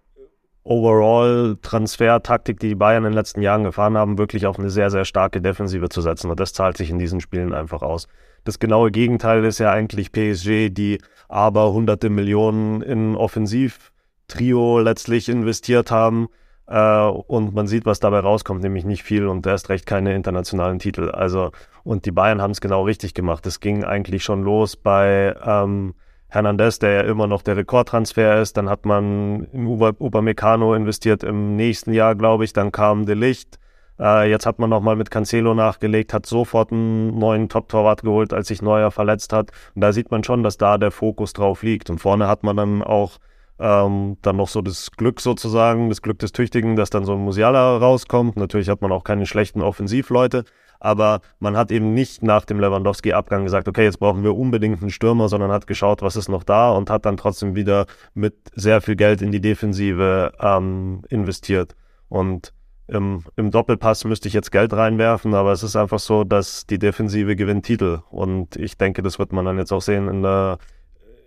Overall-Transfer-Taktik, 0.70 2.60
die 2.60 2.68
die 2.68 2.74
Bayern 2.76 3.04
in 3.04 3.10
den 3.10 3.16
letzten 3.16 3.42
Jahren 3.42 3.64
gefahren 3.64 3.98
haben, 3.98 4.18
wirklich 4.18 4.46
auf 4.46 4.56
eine 4.56 4.70
sehr, 4.70 4.88
sehr 4.88 5.04
starke 5.04 5.42
Defensive 5.42 5.88
zu 5.88 6.00
setzen. 6.00 6.30
Und 6.30 6.38
das 6.38 6.52
zahlt 6.52 6.76
sich 6.76 6.90
in 6.90 6.98
diesen 7.00 7.20
Spielen 7.20 7.52
einfach 7.52 7.82
aus. 7.82 8.06
Das 8.44 8.60
genaue 8.60 8.92
Gegenteil 8.92 9.44
ist 9.44 9.58
ja 9.58 9.72
eigentlich 9.72 10.12
PSG, 10.12 10.70
die 10.70 10.98
aber 11.28 11.72
hunderte 11.72 12.08
Millionen 12.08 12.82
in 12.82 13.16
Offensiv 13.16 13.90
Trio 14.28 14.78
letztlich 14.78 15.28
investiert 15.28 15.90
haben. 15.90 16.28
Äh, 16.68 17.02
und 17.02 17.52
man 17.52 17.66
sieht, 17.66 17.84
was 17.84 17.98
dabei 17.98 18.20
rauskommt, 18.20 18.62
nämlich 18.62 18.84
nicht 18.84 19.02
viel 19.02 19.26
und 19.26 19.44
erst 19.46 19.70
recht 19.70 19.86
keine 19.86 20.14
internationalen 20.14 20.78
Titel. 20.78 21.10
Also, 21.10 21.50
und 21.82 22.06
die 22.06 22.12
Bayern 22.12 22.40
haben 22.40 22.52
es 22.52 22.60
genau 22.60 22.84
richtig 22.84 23.14
gemacht. 23.14 23.44
Es 23.46 23.58
ging 23.58 23.82
eigentlich 23.82 24.22
schon 24.22 24.44
los 24.44 24.76
bei 24.76 25.34
ähm, 25.44 25.94
Hernandez, 26.30 26.78
der 26.78 26.92
ja 26.92 27.00
immer 27.02 27.26
noch 27.26 27.42
der 27.42 27.56
Rekordtransfer 27.56 28.40
ist. 28.40 28.56
Dann 28.56 28.68
hat 28.68 28.86
man 28.86 29.44
in 29.52 29.66
Upamecano 29.66 30.74
investiert 30.74 31.22
im 31.22 31.56
nächsten 31.56 31.92
Jahr, 31.92 32.14
glaube 32.14 32.44
ich. 32.44 32.52
Dann 32.52 32.72
kam 32.72 33.06
De 33.06 33.14
Licht. 33.14 33.58
Äh, 33.98 34.30
jetzt 34.30 34.46
hat 34.46 34.58
man 34.58 34.70
nochmal 34.70 34.96
mit 34.96 35.10
Cancelo 35.10 35.54
nachgelegt, 35.54 36.14
hat 36.14 36.24
sofort 36.24 36.72
einen 36.72 37.18
neuen 37.18 37.48
Top-Torwart 37.48 38.02
geholt, 38.02 38.32
als 38.32 38.48
sich 38.48 38.62
Neuer 38.62 38.90
verletzt 38.90 39.32
hat. 39.32 39.50
Und 39.74 39.82
da 39.82 39.92
sieht 39.92 40.10
man 40.10 40.24
schon, 40.24 40.42
dass 40.42 40.56
da 40.56 40.78
der 40.78 40.90
Fokus 40.90 41.34
drauf 41.34 41.62
liegt. 41.62 41.90
Und 41.90 41.98
vorne 41.98 42.26
hat 42.26 42.42
man 42.42 42.56
dann 42.56 42.82
auch 42.82 43.18
ähm, 43.60 44.16
dann 44.22 44.36
noch 44.36 44.48
so 44.48 44.62
das 44.62 44.90
Glück 44.92 45.20
sozusagen, 45.20 45.90
das 45.90 46.00
Glück 46.02 46.18
des 46.18 46.32
Tüchtigen, 46.32 46.76
dass 46.76 46.90
dann 46.90 47.04
so 47.04 47.12
ein 47.12 47.20
Musiala 47.20 47.76
rauskommt. 47.76 48.36
Natürlich 48.36 48.70
hat 48.70 48.80
man 48.80 48.90
auch 48.90 49.04
keine 49.04 49.26
schlechten 49.26 49.60
Offensivleute, 49.60 50.44
aber 50.80 51.20
man 51.40 51.58
hat 51.58 51.70
eben 51.70 51.92
nicht 51.92 52.22
nach 52.22 52.46
dem 52.46 52.58
Lewandowski-Abgang 52.58 53.44
gesagt, 53.44 53.68
okay, 53.68 53.84
jetzt 53.84 54.00
brauchen 54.00 54.24
wir 54.24 54.34
unbedingt 54.34 54.80
einen 54.80 54.90
Stürmer, 54.90 55.28
sondern 55.28 55.52
hat 55.52 55.66
geschaut, 55.66 56.00
was 56.00 56.16
ist 56.16 56.28
noch 56.28 56.42
da 56.42 56.70
und 56.70 56.88
hat 56.88 57.04
dann 57.04 57.18
trotzdem 57.18 57.54
wieder 57.54 57.84
mit 58.14 58.34
sehr 58.54 58.80
viel 58.80 58.96
Geld 58.96 59.20
in 59.20 59.30
die 59.30 59.42
Defensive 59.42 60.32
ähm, 60.40 61.02
investiert. 61.10 61.76
Und 62.08 62.54
im, 62.88 63.22
im 63.36 63.50
Doppelpass 63.50 64.04
müsste 64.04 64.26
ich 64.26 64.34
jetzt 64.34 64.50
Geld 64.50 64.72
reinwerfen, 64.72 65.34
aber 65.34 65.52
es 65.52 65.62
ist 65.62 65.76
einfach 65.76 65.98
so, 65.98 66.24
dass 66.24 66.66
die 66.66 66.78
Defensive 66.78 67.36
gewinnt 67.36 67.66
Titel. 67.66 68.00
Und 68.10 68.56
ich 68.56 68.78
denke, 68.78 69.02
das 69.02 69.18
wird 69.18 69.32
man 69.32 69.44
dann 69.44 69.58
jetzt 69.58 69.72
auch 69.72 69.82
sehen 69.82 70.08
in 70.08 70.22
der, 70.22 70.58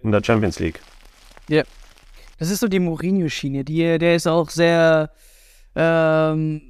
in 0.01 0.11
der 0.11 0.23
Champions 0.23 0.59
League. 0.59 0.81
Ja, 1.47 1.63
das 2.43 2.51
ist 2.51 2.59
so 2.59 2.67
die 2.67 2.79
Mourinho-Schiene. 2.79 3.63
der 3.63 4.15
ist 4.15 4.27
auch 4.27 4.49
sehr 4.49 5.11
ähm, 5.77 6.61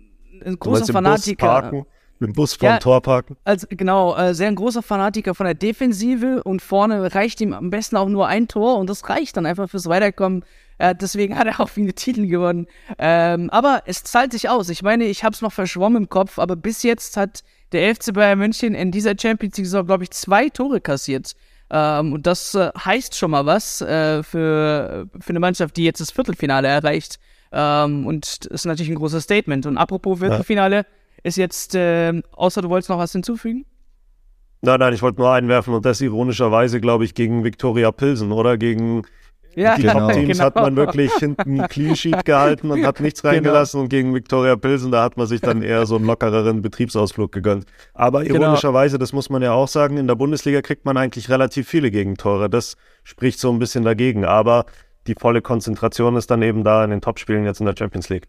ein 0.46 0.60
großer 0.60 0.94
Fanatiker. 0.94 1.72
Mit 2.20 2.30
dem 2.30 2.34
Bus 2.34 2.54
vom 2.54 2.68
ja, 2.68 2.78
Tor 2.78 3.02
parken. 3.02 3.36
Also, 3.44 3.66
genau, 3.72 4.16
äh, 4.16 4.36
sehr 4.36 4.50
ein 4.50 4.56
großer 4.56 4.84
Fanatiker 4.84 5.34
von 5.34 5.48
der 5.48 5.56
Defensive 5.56 6.44
und 6.44 6.62
vorne 6.62 7.16
reicht 7.16 7.42
ihm 7.42 7.54
am 7.54 7.72
besten 7.72 7.98
auch 7.98 8.08
nur 8.08 8.28
ein 8.28 8.48
Tor 8.48 8.78
und 8.78 8.88
das 8.88 9.10
reicht 9.10 9.36
dann 9.36 9.48
einfach 9.48 9.68
fürs 9.68 9.88
Weiterkommen. 9.88 10.46
Äh, 10.78 10.94
deswegen 10.94 11.36
hat 11.40 11.48
er 11.48 11.60
auch 11.60 11.70
viele 11.70 11.94
Titel 11.94 12.28
gewonnen. 12.28 12.68
Ähm, 13.00 13.50
aber 13.50 13.82
es 13.88 14.04
zahlt 14.04 14.32
sich 14.32 14.50
aus. 14.50 14.70
Ich 14.70 14.84
meine, 14.84 15.06
ich 15.06 15.24
habe 15.24 15.34
es 15.34 15.42
noch 15.42 15.52
verschwommen 15.52 16.04
im 16.04 16.10
Kopf, 16.10 16.38
aber 16.38 16.56
bis 16.56 16.84
jetzt 16.84 17.18
hat 17.18 17.44
der 17.72 17.96
FC 17.96 18.14
Bayern 18.14 18.38
München 18.38 18.76
in 18.76 18.92
dieser 18.92 19.16
Champions 19.20 19.58
League-Saison, 19.58 19.88
glaube 19.88 20.04
ich, 20.04 20.12
zwei 20.12 20.50
Tore 20.50 20.82
kassiert. 20.82 21.34
Ähm, 21.76 22.14
und 22.14 22.28
das 22.28 22.54
äh, 22.54 22.70
heißt 22.78 23.18
schon 23.18 23.32
mal 23.32 23.48
was 23.48 23.82
äh, 23.82 24.22
für, 24.22 25.08
für 25.20 25.30
eine 25.30 25.40
Mannschaft, 25.40 25.76
die 25.76 25.84
jetzt 25.84 26.00
das 26.00 26.12
Viertelfinale 26.12 26.68
erreicht. 26.68 27.20
Ähm, 27.52 28.06
und 28.06 28.46
das 28.46 28.62
ist 28.62 28.66
natürlich 28.66 28.92
ein 28.92 28.96
großes 28.96 29.24
Statement. 29.24 29.66
Und 29.66 29.80
apropos 29.80 30.20
Viertelfinale, 30.20 30.76
ja. 30.76 30.86
ist 31.24 31.38
jetzt, 31.38 31.74
äh, 31.74 32.22
außer 32.34 32.62
du 32.62 32.70
wolltest 32.70 32.90
noch 32.90 33.00
was 33.00 33.12
hinzufügen? 33.12 33.66
Nein, 34.62 34.80
nein, 34.80 34.94
ich 34.94 35.02
wollte 35.02 35.20
nur 35.20 35.32
einwerfen 35.32 35.74
und 35.74 35.84
das 35.84 36.00
ironischerweise, 36.00 36.80
glaube 36.80 37.06
ich, 37.06 37.16
gegen 37.16 37.44
Viktoria 37.44 37.92
Pilsen 37.92 38.32
oder 38.32 38.58
gegen 38.58 39.02
ja, 39.56 39.76
die 39.76 39.84
genau. 39.84 40.00
Top-Teams 40.00 40.38
genau. 40.38 40.44
hat 40.44 40.56
man 40.56 40.76
wirklich 40.76 41.12
hinten 41.14 41.68
Clean 41.68 41.96
Sheet 41.96 42.26
gehalten 42.26 42.72
und 42.72 42.86
hat 42.86 43.00
nichts 43.00 43.22
genau. 43.22 43.34
reingelassen 43.34 43.78
genau. 43.78 43.84
und 43.84 43.90
gegen 43.90 44.16
Viktoria 44.16 44.56
Pilsen, 44.56 44.92
da 44.92 45.04
hat 45.04 45.18
man 45.18 45.28
sich 45.28 45.42
dann 45.42 45.62
eher 45.64 45.86
so 45.86 45.96
einen 45.96 46.06
lockereren 46.06 46.62
Betriebsausflug 46.62 47.32
gegönnt. 47.32 47.66
Aber 47.94 48.24
genau. 48.24 48.42
ironischerweise, 48.42 48.98
das 48.98 49.14
muss 49.14 49.30
man 49.30 49.42
ja 49.42 49.54
auch 49.54 49.68
sagen, 49.68 49.98
in 49.98 50.08
der 50.08 50.16
Bundesliga 50.16 50.62
kriegt 50.62 50.86
man 50.86 50.98
eigentlich 50.98 51.30
relativ 51.30 51.68
viele 51.68 51.92
Gegentore. 51.92 52.50
Das 52.50 52.76
spricht 53.04 53.40
so 53.40 53.52
ein 53.52 53.60
bisschen 53.60 53.84
dagegen. 53.84 54.26
Aber 54.26 54.66
die 55.08 55.16
volle 55.16 55.42
Konzentration 55.42 56.16
ist 56.16 56.32
dann 56.32 56.42
eben 56.42 56.64
da 56.64 56.84
in 56.84 56.90
den 56.90 57.02
Topspielen 57.02 57.46
jetzt 57.46 57.60
in 57.60 57.66
der 57.66 57.76
Champions 57.78 58.10
League. 58.10 58.28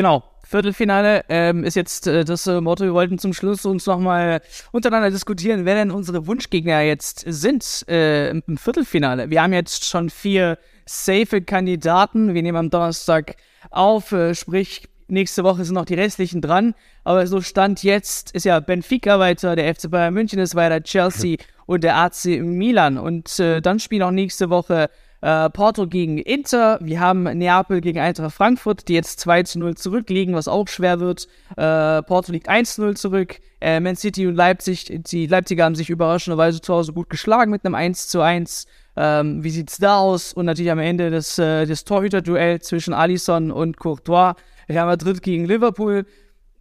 Genau, 0.00 0.24
Viertelfinale 0.44 1.26
ähm, 1.28 1.62
ist 1.62 1.76
jetzt 1.76 2.06
äh, 2.06 2.24
das 2.24 2.46
äh, 2.46 2.58
Motto. 2.62 2.84
Wir 2.84 2.94
wollten 2.94 3.18
zum 3.18 3.34
Schluss 3.34 3.66
uns 3.66 3.84
nochmal 3.84 4.40
untereinander 4.72 5.10
diskutieren, 5.10 5.66
wer 5.66 5.74
denn 5.74 5.90
unsere 5.90 6.26
Wunschgegner 6.26 6.80
jetzt 6.80 7.22
sind 7.26 7.84
äh, 7.86 8.30
im 8.30 8.56
Viertelfinale. 8.56 9.28
Wir 9.28 9.42
haben 9.42 9.52
jetzt 9.52 9.84
schon 9.84 10.08
vier 10.08 10.56
safe 10.86 11.42
Kandidaten. 11.42 12.32
Wir 12.32 12.42
nehmen 12.42 12.56
am 12.56 12.70
Donnerstag 12.70 13.36
auf, 13.68 14.12
äh, 14.12 14.34
sprich 14.34 14.88
nächste 15.06 15.44
Woche 15.44 15.66
sind 15.66 15.74
noch 15.74 15.84
die 15.84 15.96
restlichen 15.96 16.40
dran. 16.40 16.74
Aber 17.04 17.26
so 17.26 17.42
Stand 17.42 17.82
jetzt 17.82 18.30
ist 18.30 18.46
ja 18.46 18.58
Benfica 18.60 19.18
weiter, 19.18 19.54
der 19.54 19.74
FC 19.74 19.90
Bayern 19.90 20.14
München 20.14 20.38
ist 20.38 20.54
weiter, 20.54 20.82
Chelsea 20.82 21.36
und 21.66 21.84
der 21.84 21.98
AC 21.98 22.24
Milan. 22.40 22.96
Und 22.96 23.38
äh, 23.38 23.60
dann 23.60 23.78
spielen 23.78 24.04
auch 24.04 24.12
nächste 24.12 24.48
Woche 24.48 24.88
äh, 25.20 25.50
Porto 25.50 25.86
gegen 25.86 26.18
Inter. 26.18 26.78
Wir 26.82 27.00
haben 27.00 27.24
Neapel 27.24 27.80
gegen 27.80 27.98
Eintracht 27.98 28.34
Frankfurt, 28.34 28.88
die 28.88 28.94
jetzt 28.94 29.20
2 29.20 29.42
zu 29.44 29.58
0 29.58 29.76
zurückliegen, 29.76 30.34
was 30.34 30.48
auch 30.48 30.68
schwer 30.68 31.00
wird. 31.00 31.28
Äh, 31.56 32.02
Porto 32.02 32.32
liegt 32.32 32.48
1 32.48 32.74
zu 32.74 32.82
0 32.82 32.96
zurück. 32.96 33.40
Äh, 33.60 33.80
Man 33.80 33.96
City 33.96 34.26
und 34.26 34.34
Leipzig, 34.34 34.90
die 34.90 35.26
Leipziger 35.26 35.64
haben 35.64 35.74
sich 35.74 35.90
überraschenderweise 35.90 36.60
zu 36.60 36.74
Hause 36.74 36.92
gut 36.92 37.10
geschlagen 37.10 37.50
mit 37.50 37.64
einem 37.64 37.74
1 37.74 38.08
zu 38.08 38.20
1. 38.20 38.66
Ähm, 38.96 39.44
wie 39.44 39.50
sieht's 39.50 39.78
da 39.78 39.98
aus? 39.98 40.32
Und 40.32 40.46
natürlich 40.46 40.72
am 40.72 40.78
Ende 40.78 41.10
das, 41.10 41.38
äh, 41.38 41.66
das 41.66 41.84
Torhüter-Duell 41.84 42.60
zwischen 42.60 42.94
Alisson 42.94 43.50
und 43.50 43.76
Courtois. 43.78 44.34
Real 44.68 44.86
Madrid 44.86 45.22
gegen 45.22 45.46
Liverpool 45.46 46.06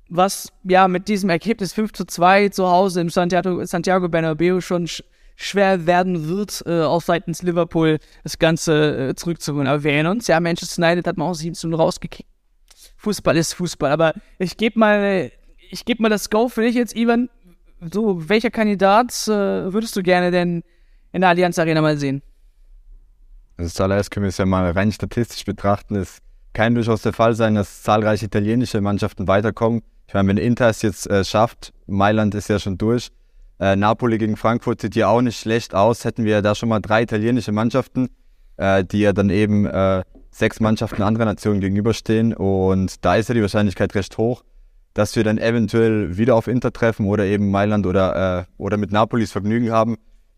was 0.09 0.51
ja 0.63 0.87
mit 0.87 1.07
diesem 1.07 1.29
Ergebnis 1.29 1.73
5 1.73 1.93
zu 1.93 2.05
2 2.05 2.49
zu 2.49 2.67
Hause 2.67 3.01
im 3.01 3.09
Santiago, 3.09 3.63
Santiago 3.65 4.09
Bernabeu 4.09 4.59
schon 4.59 4.87
sch 4.87 5.03
schwer 5.41 5.87
werden 5.87 6.27
wird, 6.27 6.63
äh, 6.65 6.81
auch 6.81 7.01
seitens 7.01 7.41
Liverpool 7.41 7.99
das 8.23 8.37
Ganze 8.39 9.09
äh, 9.09 9.15
zurückzuholen. 9.15 9.67
Aber 9.67 9.83
wir 9.83 9.93
erinnern 9.93 10.17
uns, 10.17 10.27
ja, 10.27 10.39
Manchester 10.39 10.83
United 10.83 11.07
hat 11.07 11.17
man 11.17 11.29
auch 11.29 11.33
7 11.33 11.55
zu 11.55 11.69
0 11.69 11.79
rausgekickt. 11.79 12.29
Fußball 12.97 13.37
ist 13.37 13.53
Fußball, 13.53 13.91
aber 13.91 14.13
ich 14.37 14.57
gebe 14.57 14.77
mal, 14.77 15.31
ich 15.71 15.85
gebe 15.85 16.01
mal 16.01 16.09
das 16.09 16.29
Go 16.29 16.49
für 16.49 16.61
dich 16.61 16.75
jetzt, 16.75 16.93
Ivan. 16.95 17.29
So, 17.93 18.27
welcher 18.27 18.51
Kandidat 18.51 19.13
äh, 19.27 19.71
würdest 19.71 19.95
du 19.95 20.03
gerne 20.03 20.31
denn 20.31 20.63
in 21.13 21.21
der 21.21 21.29
Allianz 21.29 21.57
Arena 21.57 21.81
mal 21.81 21.97
sehen? 21.97 22.21
Also 23.55 23.71
zuallererst 23.71 24.11
können 24.11 24.25
wir 24.25 24.29
es 24.29 24.37
ja 24.37 24.45
mal 24.45 24.69
rein 24.71 24.91
statistisch 24.91 25.45
betrachten. 25.45 25.95
Es 25.95 26.17
kann 26.51 26.75
durchaus 26.75 27.01
der 27.01 27.13
Fall 27.13 27.33
sein, 27.35 27.55
dass 27.55 27.83
zahlreiche 27.83 28.25
italienische 28.25 28.81
Mannschaften 28.81 29.29
weiterkommen. 29.29 29.83
Ich 30.07 30.13
meine, 30.13 30.27
wenn 30.27 30.37
Inter 30.37 30.67
es 30.67 30.81
jetzt 30.81 31.09
äh, 31.09 31.23
schafft, 31.23 31.71
Mailand 31.87 32.35
ist 32.35 32.49
ja 32.49 32.59
schon 32.59 32.77
durch, 32.77 33.09
äh, 33.59 33.75
Napoli 33.75 34.17
gegen 34.17 34.37
Frankfurt 34.37 34.81
sieht 34.81 34.95
ja 34.95 35.09
auch 35.09 35.21
nicht 35.21 35.39
schlecht 35.39 35.75
aus. 35.75 36.05
Hätten 36.05 36.23
wir 36.23 36.41
da 36.41 36.55
schon 36.55 36.69
mal 36.69 36.79
drei 36.79 37.03
italienische 37.03 37.51
Mannschaften, 37.51 38.09
äh, 38.57 38.85
die 38.85 39.01
ja 39.01 39.13
dann 39.13 39.29
eben 39.29 39.65
äh, 39.65 40.03
sechs 40.31 40.59
Mannschaften 40.59 41.01
anderer 41.01 41.25
Nationen 41.25 41.59
gegenüberstehen. 41.59 42.33
Und 42.33 43.03
da 43.03 43.15
ist 43.15 43.29
ja 43.29 43.35
die 43.35 43.41
Wahrscheinlichkeit 43.41 43.93
recht 43.95 44.17
hoch, 44.17 44.43
dass 44.93 45.15
wir 45.15 45.23
dann 45.23 45.37
eventuell 45.37 46.17
wieder 46.17 46.35
auf 46.35 46.47
Inter 46.47 46.71
treffen 46.71 47.05
oder 47.05 47.25
eben 47.25 47.51
Mailand 47.51 47.85
oder, 47.85 48.39
äh, 48.39 48.45
oder 48.57 48.77
mit 48.77 48.91
Napolis 48.91 49.31
Vergnügen 49.31 49.71
haben. 49.71 49.97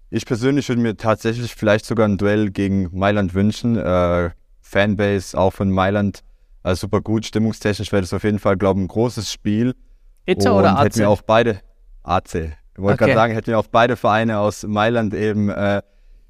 Ich 0.10 0.26
persönlich 0.26 0.68
würde 0.68 0.82
mir 0.82 0.98
tatsächlich 0.98 1.56
vielleicht 1.56 1.86
sogar 1.86 2.08
ein 2.08 2.18
Duell 2.18 2.50
gegen 2.50 2.90
Mailand 2.92 3.34
wünschen. 3.34 3.78
Äh, 3.78 4.32
Fanbase 4.62 5.38
auch 5.38 5.54
von 5.54 5.70
Mailand 5.70 6.24
äh, 6.64 6.76
super 6.76 7.02
gut. 7.02 7.26
Stimmungstechnisch 7.26 7.92
wäre 7.92 8.02
das 8.02 8.14
auf 8.14 8.24
jeden 8.24 8.40
Fall, 8.40 8.58
glaube 8.58 8.80
ich, 8.80 8.86
ein 8.86 8.88
großes 8.88 9.32
Spiel. 9.32 9.76
Inter 10.26 10.58
oder 10.58 10.78
AC? 10.78 10.86
Hätten 10.86 11.00
wir 11.00 11.10
auch 11.10 11.22
beide 11.22 11.62
AC. 12.04 12.54
Ich 12.74 12.82
wollte 12.82 13.04
okay. 13.04 13.06
gerade 13.06 13.14
sagen, 13.14 13.34
hätten 13.34 13.48
wir 13.48 13.60
auch 13.60 13.68
beide 13.68 13.96
Vereine 13.96 14.40
aus 14.40 14.64
Mailand 14.64 15.14
eben 15.14 15.50
äh, 15.50 15.82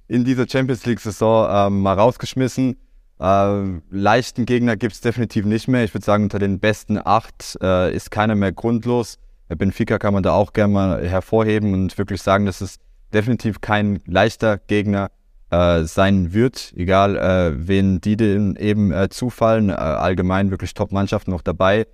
in 0.08 0.26
dieser 0.26 0.48
Champions 0.48 0.86
League-Saison 0.86 1.48
ähm, 1.50 1.82
mal 1.82 1.94
rausgeschmissen. 1.94 2.78
Äh, 3.20 3.64
leichten 3.92 4.46
Gegner 4.46 4.76
gibt 4.76 4.94
es 4.94 5.02
definitiv 5.02 5.46
nicht 5.46 5.68
mehr. 5.68 5.84
Ich 5.84 5.94
würde 5.94 6.06
sagen, 6.06 6.24
unter 6.24 6.40
den 6.40 6.60
besten 6.60 7.00
acht 7.04 7.58
äh, 7.62 7.94
ist 7.96 8.12
keiner 8.12 8.36
mehr 8.36 8.52
grundlos. 8.52 9.20
Benfica 9.48 10.00
kann 10.00 10.14
man 10.14 10.24
da 10.24 10.34
auch 10.34 10.54
gerne 10.54 10.74
mal 10.74 11.08
hervorheben 11.08 11.74
und 11.74 11.98
wirklich 11.98 12.22
sagen, 12.22 12.46
dass 12.46 12.62
es 12.62 12.78
definitiv 13.14 13.62
kein 13.62 14.00
leichter 14.06 14.58
Gegner 14.58 15.12
äh, 15.52 15.84
sein 15.84 16.34
wird, 16.34 16.74
egal 16.76 17.18
äh, 17.18 17.68
wen 17.68 18.02
die 18.02 18.16
denn 18.16 18.56
eben 18.56 18.92
äh, 18.92 19.10
zufallen. 19.10 19.70
Äh, 19.70 19.74
allgemein 19.74 20.50
wirklich 20.50 20.74
Top-Mannschaften 20.74 21.32
noch 21.32 21.42
dabei. 21.42 21.86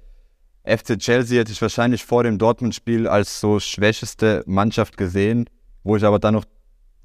FC 0.67 0.99
Chelsea 0.99 1.39
hätte 1.39 1.51
ich 1.51 1.61
wahrscheinlich 1.61 2.03
vor 2.03 2.23
dem 2.23 2.37
Dortmund-Spiel 2.37 3.07
als 3.07 3.39
so 3.39 3.59
schwächeste 3.59 4.43
Mannschaft 4.45 4.97
gesehen, 4.97 5.49
wo 5.83 5.95
ich 5.95 6.03
aber 6.03 6.19
dann 6.19 6.33
noch 6.33 6.45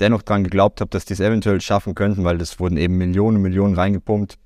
dennoch 0.01 0.22
dran 0.22 0.42
geglaubt 0.42 0.81
habe, 0.81 0.90
dass 0.90 1.05
die 1.05 1.12
es 1.12 1.20
eventuell 1.20 1.61
schaffen 1.61 1.94
könnten, 1.94 2.25
weil 2.25 2.38
das 2.38 2.59
wurden 2.59 2.77
eben 2.77 2.98
Millionen 2.98 3.37
und 3.37 3.42
Millionen 3.42 3.75
reingepumpt. 3.75 4.37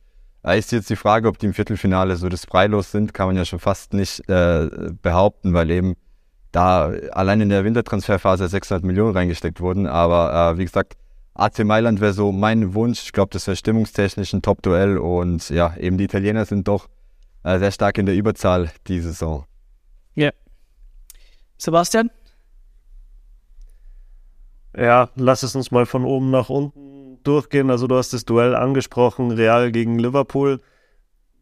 Da 0.42 0.52
ist 0.55 0.70
jetzt 0.70 0.90
die 0.90 0.96
Frage, 0.96 1.29
ob 1.29 1.38
die 1.38 1.46
im 1.46 1.55
Viertelfinale 1.55 2.16
so 2.16 2.29
das 2.29 2.44
Freilos 2.44 2.92
sind, 2.92 3.14
kann 3.14 3.26
man 3.26 3.37
ja 3.37 3.44
schon 3.44 3.59
fast 3.59 3.94
nicht 3.94 4.29
äh, 4.29 4.68
behaupten, 5.02 5.55
weil 5.55 5.70
eben 5.70 5.96
da 6.52 6.92
allein 7.12 7.40
in 7.40 7.48
der 7.48 7.64
Wintertransferphase 7.64 8.48
600 8.48 8.85
Millionen 8.85 9.12
reingesteckt 9.12 9.61
wurden. 9.61 9.87
Aber 9.87 10.52
äh, 10.52 10.59
wie 10.59 10.64
gesagt, 10.64 10.94
AC 11.35 11.64
Mailand 11.64 12.00
wäre 12.00 12.12
so 12.12 12.33
mein 12.33 12.74
Wunsch. 12.74 13.02
Ich 13.02 13.12
glaube, 13.12 13.31
das 13.33 13.46
wäre 13.46 13.57
stimmungstechnisch 13.57 14.33
ein 14.33 14.42
Top-Duell 14.42 14.98
und 14.98 15.48
ja, 15.50 15.74
eben 15.76 15.98
die 15.98 16.05
Italiener 16.05 16.44
sind 16.44 16.68
doch 16.68 16.88
sehr 17.46 17.70
stark 17.70 17.98
in 17.98 18.06
der 18.06 18.14
Überzahl 18.14 18.70
diese 18.87 19.09
Saison. 19.09 19.44
Ja. 20.14 20.24
Yeah. 20.24 20.32
Sebastian? 21.59 22.11
Ja, 24.76 25.09
lass 25.14 25.42
es 25.42 25.56
uns 25.56 25.70
mal 25.70 25.87
von 25.87 26.04
oben 26.04 26.30
nach 26.30 26.50
unten 26.50 27.22
durchgehen. 27.22 27.70
Also 27.70 27.87
du 27.87 27.96
hast 27.96 28.12
das 28.12 28.24
Duell 28.24 28.54
angesprochen, 28.54 29.30
Real 29.30 29.72
gegen 29.72 29.98
Liverpool. 29.98 30.61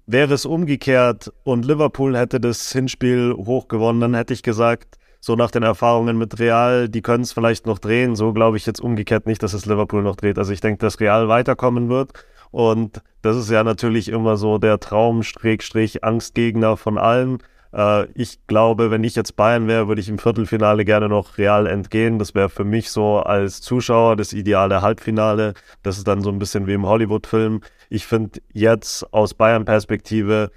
Wäre 0.07 0.35
es 0.35 0.45
umgekehrt 0.45 1.33
und 1.45 1.64
Liverpool 1.64 2.17
hätte 2.17 2.38
das 2.38 2.71
Hinspiel 2.71 3.35
hoch 3.35 3.69
gewonnen, 3.69 4.01
dann 4.01 4.14
hätte 4.14 4.35
ich 4.35 4.43
gesagt, 4.43 4.99
so 5.19 5.35
nach 5.35 5.51
den 5.51 5.62
Erfahrungen 5.62 6.19
mit 6.19 6.38
Real, 6.38 6.90
die 6.90 7.01
können 7.01 7.23
es 7.23 7.33
vielleicht 7.33 7.64
noch 7.64 7.79
drehen. 7.79 8.14
So 8.14 8.35
glaube 8.35 8.59
ich 8.59 8.67
jetzt 8.67 8.81
umgekehrt 8.81 9.27
nicht, 9.27 9.43
dass 9.43 9.55
es 9.55 9.64
Liverpool 9.64 10.03
noch 10.03 10.17
dreht. 10.17 10.38
Also 10.38 10.53
ich 10.53 10.61
denke, 10.61 10.79
dass 10.81 11.01
Real 11.01 11.29
weiterkommen 11.29 11.88
wird. 11.88 12.12
Und 12.55 13.03
das 13.21 13.37
ist 13.37 13.51
ja 13.51 13.64
natürlich 13.64 14.09
immer 14.09 14.37
so 14.37 14.59
der 14.59 14.79
Traum, 14.79 15.25
Schrägstrich, 15.25 16.05
Angstgegner 16.05 16.77
von 16.77 16.99
allen. 16.99 17.38
Äh, 17.73 18.07
ich 18.12 18.47
glaube, 18.47 18.93
wenn 18.93 19.03
ich 19.03 19.17
jetzt 19.17 19.35
Bayern 19.35 19.67
wäre, 19.67 19.88
würde 19.88 20.01
ich 20.01 20.09
im 20.09 20.21
Viertelfinale 20.21 20.85
gerne 20.85 21.09
noch 21.09 21.37
Real 21.37 21.67
entgehen. 21.67 22.21
Das 22.21 22.37
wäre 22.37 22.49
für 22.49 22.62
mich 22.62 22.90
so 22.93 23.19
als 23.19 23.61
Zuschauer 23.61 24.14
das 24.14 24.33
ideale 24.33 24.83
Halbfinale. 24.83 25.55
Das 25.83 25.99
ist 25.99 26.07
dann 26.07 26.21
so 26.21 26.31
ein 26.31 26.38
bisschen 26.38 26.69
wie 26.69 26.75
im 26.75 26.87
Hollywood-Film. 26.87 27.61
Ich 27.90 28.07
finde 28.07 28.40
jetzt 28.53 29.12
aus 29.12 29.35
Bayern-Perspektive 29.35 30.53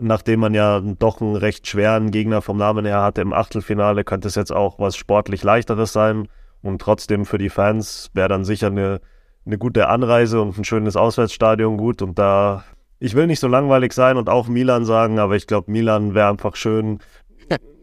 nachdem 0.00 0.40
man 0.40 0.52
ja 0.52 0.80
doch 0.80 1.20
einen 1.20 1.36
recht 1.36 1.66
schweren 1.68 2.10
Gegner 2.10 2.42
vom 2.42 2.56
Namen 2.56 2.84
her 2.84 3.02
hatte 3.02 3.20
im 3.20 3.32
Achtelfinale, 3.32 4.02
könnte 4.02 4.26
es 4.26 4.34
jetzt 4.34 4.50
auch 4.50 4.80
was 4.80 4.96
sportlich 4.96 5.44
leichteres 5.44 5.92
sein. 5.92 6.26
Und 6.60 6.80
trotzdem 6.80 7.24
für 7.24 7.38
die 7.38 7.50
Fans 7.50 8.10
wäre 8.12 8.28
dann 8.28 8.44
sicher 8.44 8.66
eine, 8.66 9.00
eine 9.44 9.58
gute 9.58 9.88
Anreise 9.88 10.40
und 10.40 10.56
ein 10.56 10.64
schönes 10.64 10.96
Auswärtsstadion 10.96 11.76
gut. 11.76 12.02
Und 12.02 12.18
da, 12.18 12.64
ich 12.98 13.14
will 13.14 13.26
nicht 13.26 13.40
so 13.40 13.48
langweilig 13.48 13.92
sein 13.92 14.16
und 14.16 14.28
auch 14.28 14.48
Milan 14.48 14.84
sagen, 14.84 15.18
aber 15.18 15.36
ich 15.36 15.46
glaube, 15.46 15.70
Milan 15.70 16.14
wäre 16.14 16.28
einfach 16.28 16.56
schön, 16.56 17.00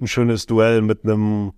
ein 0.01 0.07
schönes 0.07 0.45
Duell 0.45 0.81
mit 0.81 1.03
einem 1.03 1.53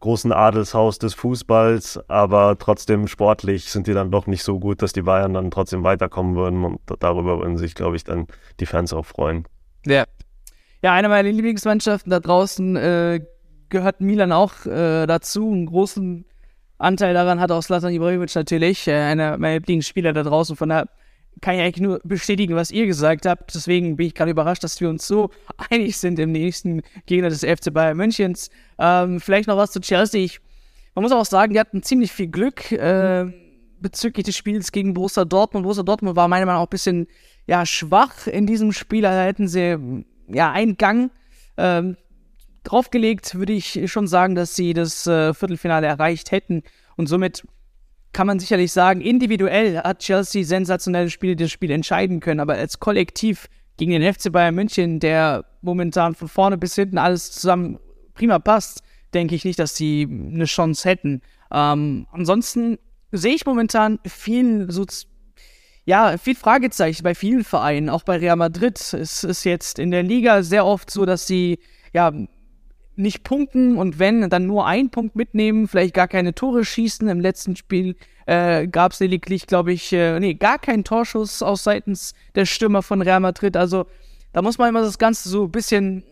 großen 0.00 0.32
Adelshaus 0.32 0.98
des 0.98 1.14
Fußballs, 1.14 2.00
aber 2.08 2.58
trotzdem 2.58 3.06
sportlich 3.06 3.70
sind 3.70 3.86
die 3.86 3.94
dann 3.94 4.10
doch 4.10 4.26
nicht 4.26 4.42
so 4.42 4.58
gut, 4.58 4.82
dass 4.82 4.92
die 4.92 5.02
Bayern 5.02 5.34
dann 5.34 5.50
trotzdem 5.52 5.84
weiterkommen 5.84 6.34
würden 6.34 6.64
und 6.64 6.80
darüber 6.98 7.38
würden 7.38 7.56
sich, 7.56 7.76
glaube 7.76 7.94
ich, 7.94 8.02
dann 8.02 8.26
die 8.58 8.66
Fans 8.66 8.92
auch 8.92 9.06
freuen. 9.06 9.46
Ja. 9.86 10.04
Ja, 10.82 10.92
eine 10.94 11.08
meiner 11.08 11.30
Lieblingsmannschaften 11.30 12.10
da 12.10 12.18
draußen 12.18 12.74
äh, 12.74 13.20
gehört 13.68 14.00
Milan 14.00 14.32
auch 14.32 14.66
äh, 14.66 15.06
dazu. 15.06 15.52
Einen 15.52 15.66
großen 15.66 16.24
Anteil 16.82 17.14
daran 17.14 17.40
hat 17.40 17.50
auch 17.52 17.62
Slatan 17.62 17.92
Ibrahimovic 17.92 18.34
natürlich, 18.34 18.88
äh, 18.88 18.92
einer 18.92 19.38
meiner 19.38 19.54
Lieblingsspieler 19.54 20.12
da 20.12 20.22
draußen. 20.22 20.56
Von 20.56 20.70
daher 20.70 20.88
kann 21.40 21.54
ich 21.54 21.60
eigentlich 21.60 21.82
nur 21.82 22.00
bestätigen, 22.04 22.54
was 22.54 22.70
ihr 22.70 22.86
gesagt 22.86 23.24
habt. 23.24 23.54
Deswegen 23.54 23.96
bin 23.96 24.08
ich 24.08 24.14
gerade 24.14 24.30
überrascht, 24.30 24.64
dass 24.64 24.80
wir 24.80 24.88
uns 24.88 25.06
so 25.06 25.30
einig 25.70 25.96
sind 25.96 26.18
im 26.18 26.32
nächsten 26.32 26.82
Gegner 27.06 27.28
des 27.28 27.44
FC 27.44 27.72
Bayern 27.72 27.96
Münchens. 27.96 28.50
Ähm, 28.78 29.20
vielleicht 29.20 29.48
noch 29.48 29.56
was 29.56 29.70
zu 29.70 29.80
Chelsea. 29.80 30.24
Ich, 30.24 30.40
man 30.94 31.02
muss 31.02 31.12
auch 31.12 31.24
sagen, 31.24 31.54
die 31.54 31.60
hatten 31.60 31.82
ziemlich 31.82 32.12
viel 32.12 32.28
Glück 32.28 32.72
äh, 32.72 33.26
bezüglich 33.80 34.26
des 34.26 34.36
Spiels 34.36 34.72
gegen 34.72 34.92
Borussia 34.94 35.24
Dortmund. 35.24 35.62
Borussia 35.64 35.82
Dortmund 35.82 36.16
war 36.16 36.28
meiner 36.28 36.46
Meinung 36.46 36.58
nach 36.58 36.62
auch 36.62 36.68
ein 36.68 36.70
bisschen 36.70 37.06
ja, 37.46 37.64
schwach 37.64 38.26
in 38.26 38.46
diesem 38.46 38.72
Spiel. 38.72 39.02
Da 39.02 39.24
hätten 39.24 39.48
sie 39.48 40.04
ja 40.28 40.50
einen 40.50 40.76
Gang 40.76 41.10
ähm, 41.56 41.96
draufgelegt, 42.64 43.34
würde 43.34 43.52
ich 43.52 43.90
schon 43.90 44.06
sagen, 44.06 44.34
dass 44.34 44.54
sie 44.54 44.72
das 44.74 45.06
äh, 45.06 45.34
Viertelfinale 45.34 45.86
erreicht 45.86 46.30
hätten. 46.30 46.62
Und 46.96 47.08
somit 47.08 47.46
kann 48.12 48.26
man 48.26 48.38
sicherlich 48.38 48.72
sagen, 48.72 49.00
individuell 49.00 49.78
hat 49.78 50.00
Chelsea 50.00 50.44
sensationelle 50.44 51.10
Spiele 51.10 51.36
das 51.36 51.50
Spiel 51.50 51.70
entscheiden 51.70 52.20
können, 52.20 52.40
aber 52.40 52.54
als 52.54 52.78
Kollektiv 52.78 53.48
gegen 53.78 53.92
den 53.92 54.12
FC 54.12 54.30
Bayern 54.30 54.54
München, 54.54 55.00
der 55.00 55.44
momentan 55.62 56.14
von 56.14 56.28
vorne 56.28 56.58
bis 56.58 56.74
hinten 56.74 56.98
alles 56.98 57.32
zusammen 57.32 57.78
prima 58.14 58.38
passt, 58.38 58.82
denke 59.14 59.34
ich 59.34 59.44
nicht, 59.44 59.58
dass 59.58 59.76
sie 59.76 60.06
eine 60.10 60.44
Chance 60.44 60.88
hätten. 60.88 61.22
Ähm, 61.50 62.06
ansonsten 62.12 62.78
sehe 63.10 63.34
ich 63.34 63.46
momentan 63.46 63.98
viel 64.06 64.70
so 64.70 64.86
ja, 65.84 66.16
viel 66.16 66.36
Fragezeichen 66.36 67.02
bei 67.02 67.14
vielen 67.14 67.44
Vereinen, 67.44 67.88
auch 67.88 68.04
bei 68.04 68.16
Real 68.16 68.36
Madrid. 68.36 68.78
Es 68.78 69.24
ist 69.24 69.44
jetzt 69.44 69.78
in 69.78 69.90
der 69.90 70.02
Liga 70.02 70.42
sehr 70.42 70.64
oft 70.64 70.90
so, 70.90 71.04
dass 71.04 71.26
sie 71.26 71.58
ja 71.92 72.12
nicht 72.96 73.24
punkten 73.24 73.76
und 73.76 73.98
wenn, 73.98 74.28
dann 74.28 74.46
nur 74.46 74.66
einen 74.66 74.90
Punkt 74.90 75.16
mitnehmen, 75.16 75.68
vielleicht 75.68 75.94
gar 75.94 76.08
keine 76.08 76.34
Tore 76.34 76.64
schießen. 76.64 77.08
Im 77.08 77.20
letzten 77.20 77.56
Spiel 77.56 77.96
äh, 78.26 78.66
gab 78.66 78.92
es 78.92 79.00
lediglich, 79.00 79.46
glaube 79.46 79.72
ich, 79.72 79.92
äh, 79.92 80.20
nee, 80.20 80.34
gar 80.34 80.58
keinen 80.58 80.84
Torschuss 80.84 81.42
aus 81.42 81.64
seitens 81.64 82.14
der 82.34 82.44
Stürmer 82.44 82.82
von 82.82 83.02
Real 83.02 83.20
Madrid. 83.20 83.56
Also 83.56 83.86
da 84.32 84.42
muss 84.42 84.58
man 84.58 84.68
immer 84.68 84.82
das 84.82 84.98
Ganze 84.98 85.28
so 85.28 85.44
ein 85.44 85.50
bisschen 85.50 86.04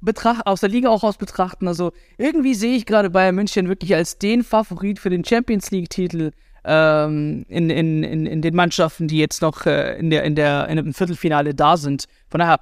betracht, 0.00 0.46
aus 0.46 0.60
der 0.60 0.68
Liga 0.68 0.88
auch 0.88 1.04
aus 1.04 1.16
betrachten. 1.16 1.68
Also 1.68 1.92
irgendwie 2.18 2.54
sehe 2.54 2.76
ich 2.76 2.86
gerade 2.86 3.10
Bayern 3.10 3.34
München 3.34 3.68
wirklich 3.68 3.94
als 3.94 4.18
den 4.18 4.42
Favorit 4.44 4.98
für 4.98 5.10
den 5.10 5.24
Champions 5.24 5.70
League-Titel 5.70 6.32
ähm, 6.64 7.44
in, 7.48 7.70
in, 7.70 8.02
in, 8.02 8.26
in 8.26 8.42
den 8.42 8.54
Mannschaften, 8.54 9.08
die 9.08 9.18
jetzt 9.18 9.42
noch 9.42 9.66
äh, 9.66 9.98
in, 9.98 10.10
der, 10.10 10.24
in, 10.24 10.34
der, 10.34 10.68
in 10.68 10.76
dem 10.76 10.94
Viertelfinale 10.94 11.54
da 11.54 11.76
sind. 11.76 12.06
Von 12.28 12.40
daher, 12.40 12.60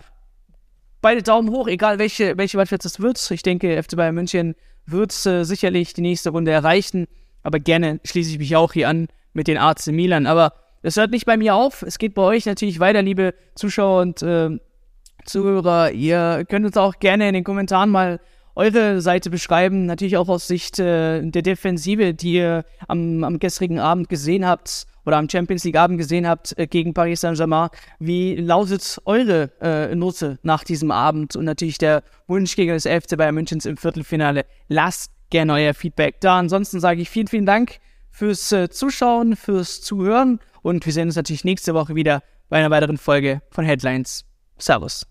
beide 1.00 1.22
Daumen 1.22 1.50
hoch, 1.50 1.68
egal 1.68 1.98
welche, 1.98 2.36
welche 2.36 2.56
Mannschaft 2.56 2.84
es 2.84 3.00
wird. 3.00 3.30
Ich 3.30 3.42
denke, 3.42 3.82
FC 3.82 3.96
Bayern 3.96 4.14
München 4.14 4.54
wird 4.86 5.14
äh, 5.26 5.44
sicherlich 5.44 5.94
die 5.94 6.02
nächste 6.02 6.30
Runde 6.30 6.50
erreichen. 6.50 7.06
Aber 7.42 7.58
gerne 7.58 8.00
schließe 8.04 8.30
ich 8.30 8.38
mich 8.38 8.56
auch 8.56 8.72
hier 8.72 8.88
an 8.88 9.08
mit 9.32 9.46
den 9.46 9.58
AC 9.58 9.88
Milan. 9.88 10.26
Aber 10.26 10.52
das 10.82 10.96
hört 10.96 11.10
nicht 11.10 11.26
bei 11.26 11.36
mir 11.36 11.54
auf. 11.54 11.82
Es 11.82 11.98
geht 11.98 12.14
bei 12.14 12.22
euch 12.22 12.46
natürlich 12.46 12.80
weiter, 12.80 13.02
liebe 13.02 13.34
Zuschauer 13.54 14.02
und 14.02 14.22
äh, 14.22 14.50
Zuhörer. 15.24 15.92
Ihr 15.92 16.44
könnt 16.48 16.66
uns 16.66 16.76
auch 16.76 16.98
gerne 16.98 17.28
in 17.28 17.34
den 17.34 17.44
Kommentaren 17.44 17.90
mal 17.90 18.20
eure 18.54 19.00
Seite 19.00 19.30
beschreiben. 19.30 19.86
Natürlich 19.86 20.16
auch 20.16 20.28
aus 20.28 20.48
Sicht 20.48 20.78
äh, 20.78 21.22
der 21.22 21.42
Defensive, 21.42 22.14
die 22.14 22.34
ihr 22.34 22.64
am, 22.88 23.24
am 23.24 23.38
gestrigen 23.38 23.78
Abend 23.78 24.08
gesehen 24.08 24.46
habt 24.46 24.86
oder 25.04 25.16
am 25.16 25.28
Champions 25.28 25.64
League 25.64 25.76
Abend 25.76 25.98
gesehen 25.98 26.26
habt 26.26 26.56
äh, 26.58 26.66
gegen 26.66 26.94
Paris 26.94 27.20
Saint-Germain. 27.20 27.68
Wie 27.98 28.36
lautet 28.36 29.00
eure 29.04 29.50
äh, 29.60 29.94
Note 29.94 30.38
nach 30.42 30.64
diesem 30.64 30.90
Abend 30.90 31.36
und 31.36 31.44
natürlich 31.44 31.78
der 31.78 32.02
Wunsch 32.26 32.56
gegen 32.56 32.72
das 32.72 32.86
11. 32.86 33.08
Bayern 33.16 33.34
Münchens 33.34 33.66
im 33.66 33.76
Viertelfinale? 33.76 34.44
Lasst 34.68 35.12
gerne 35.30 35.54
euer 35.54 35.74
Feedback 35.74 36.20
da. 36.20 36.38
Ansonsten 36.38 36.80
sage 36.80 37.00
ich 37.00 37.10
vielen, 37.10 37.28
vielen 37.28 37.46
Dank 37.46 37.78
fürs 38.10 38.52
äh, 38.52 38.68
Zuschauen, 38.68 39.36
fürs 39.36 39.80
Zuhören 39.80 40.40
und 40.62 40.84
wir 40.84 40.92
sehen 40.92 41.08
uns 41.08 41.16
natürlich 41.16 41.44
nächste 41.44 41.74
Woche 41.74 41.94
wieder 41.94 42.22
bei 42.48 42.58
einer 42.58 42.70
weiteren 42.70 42.98
Folge 42.98 43.40
von 43.50 43.64
Headlines. 43.64 44.24
Servus. 44.58 45.06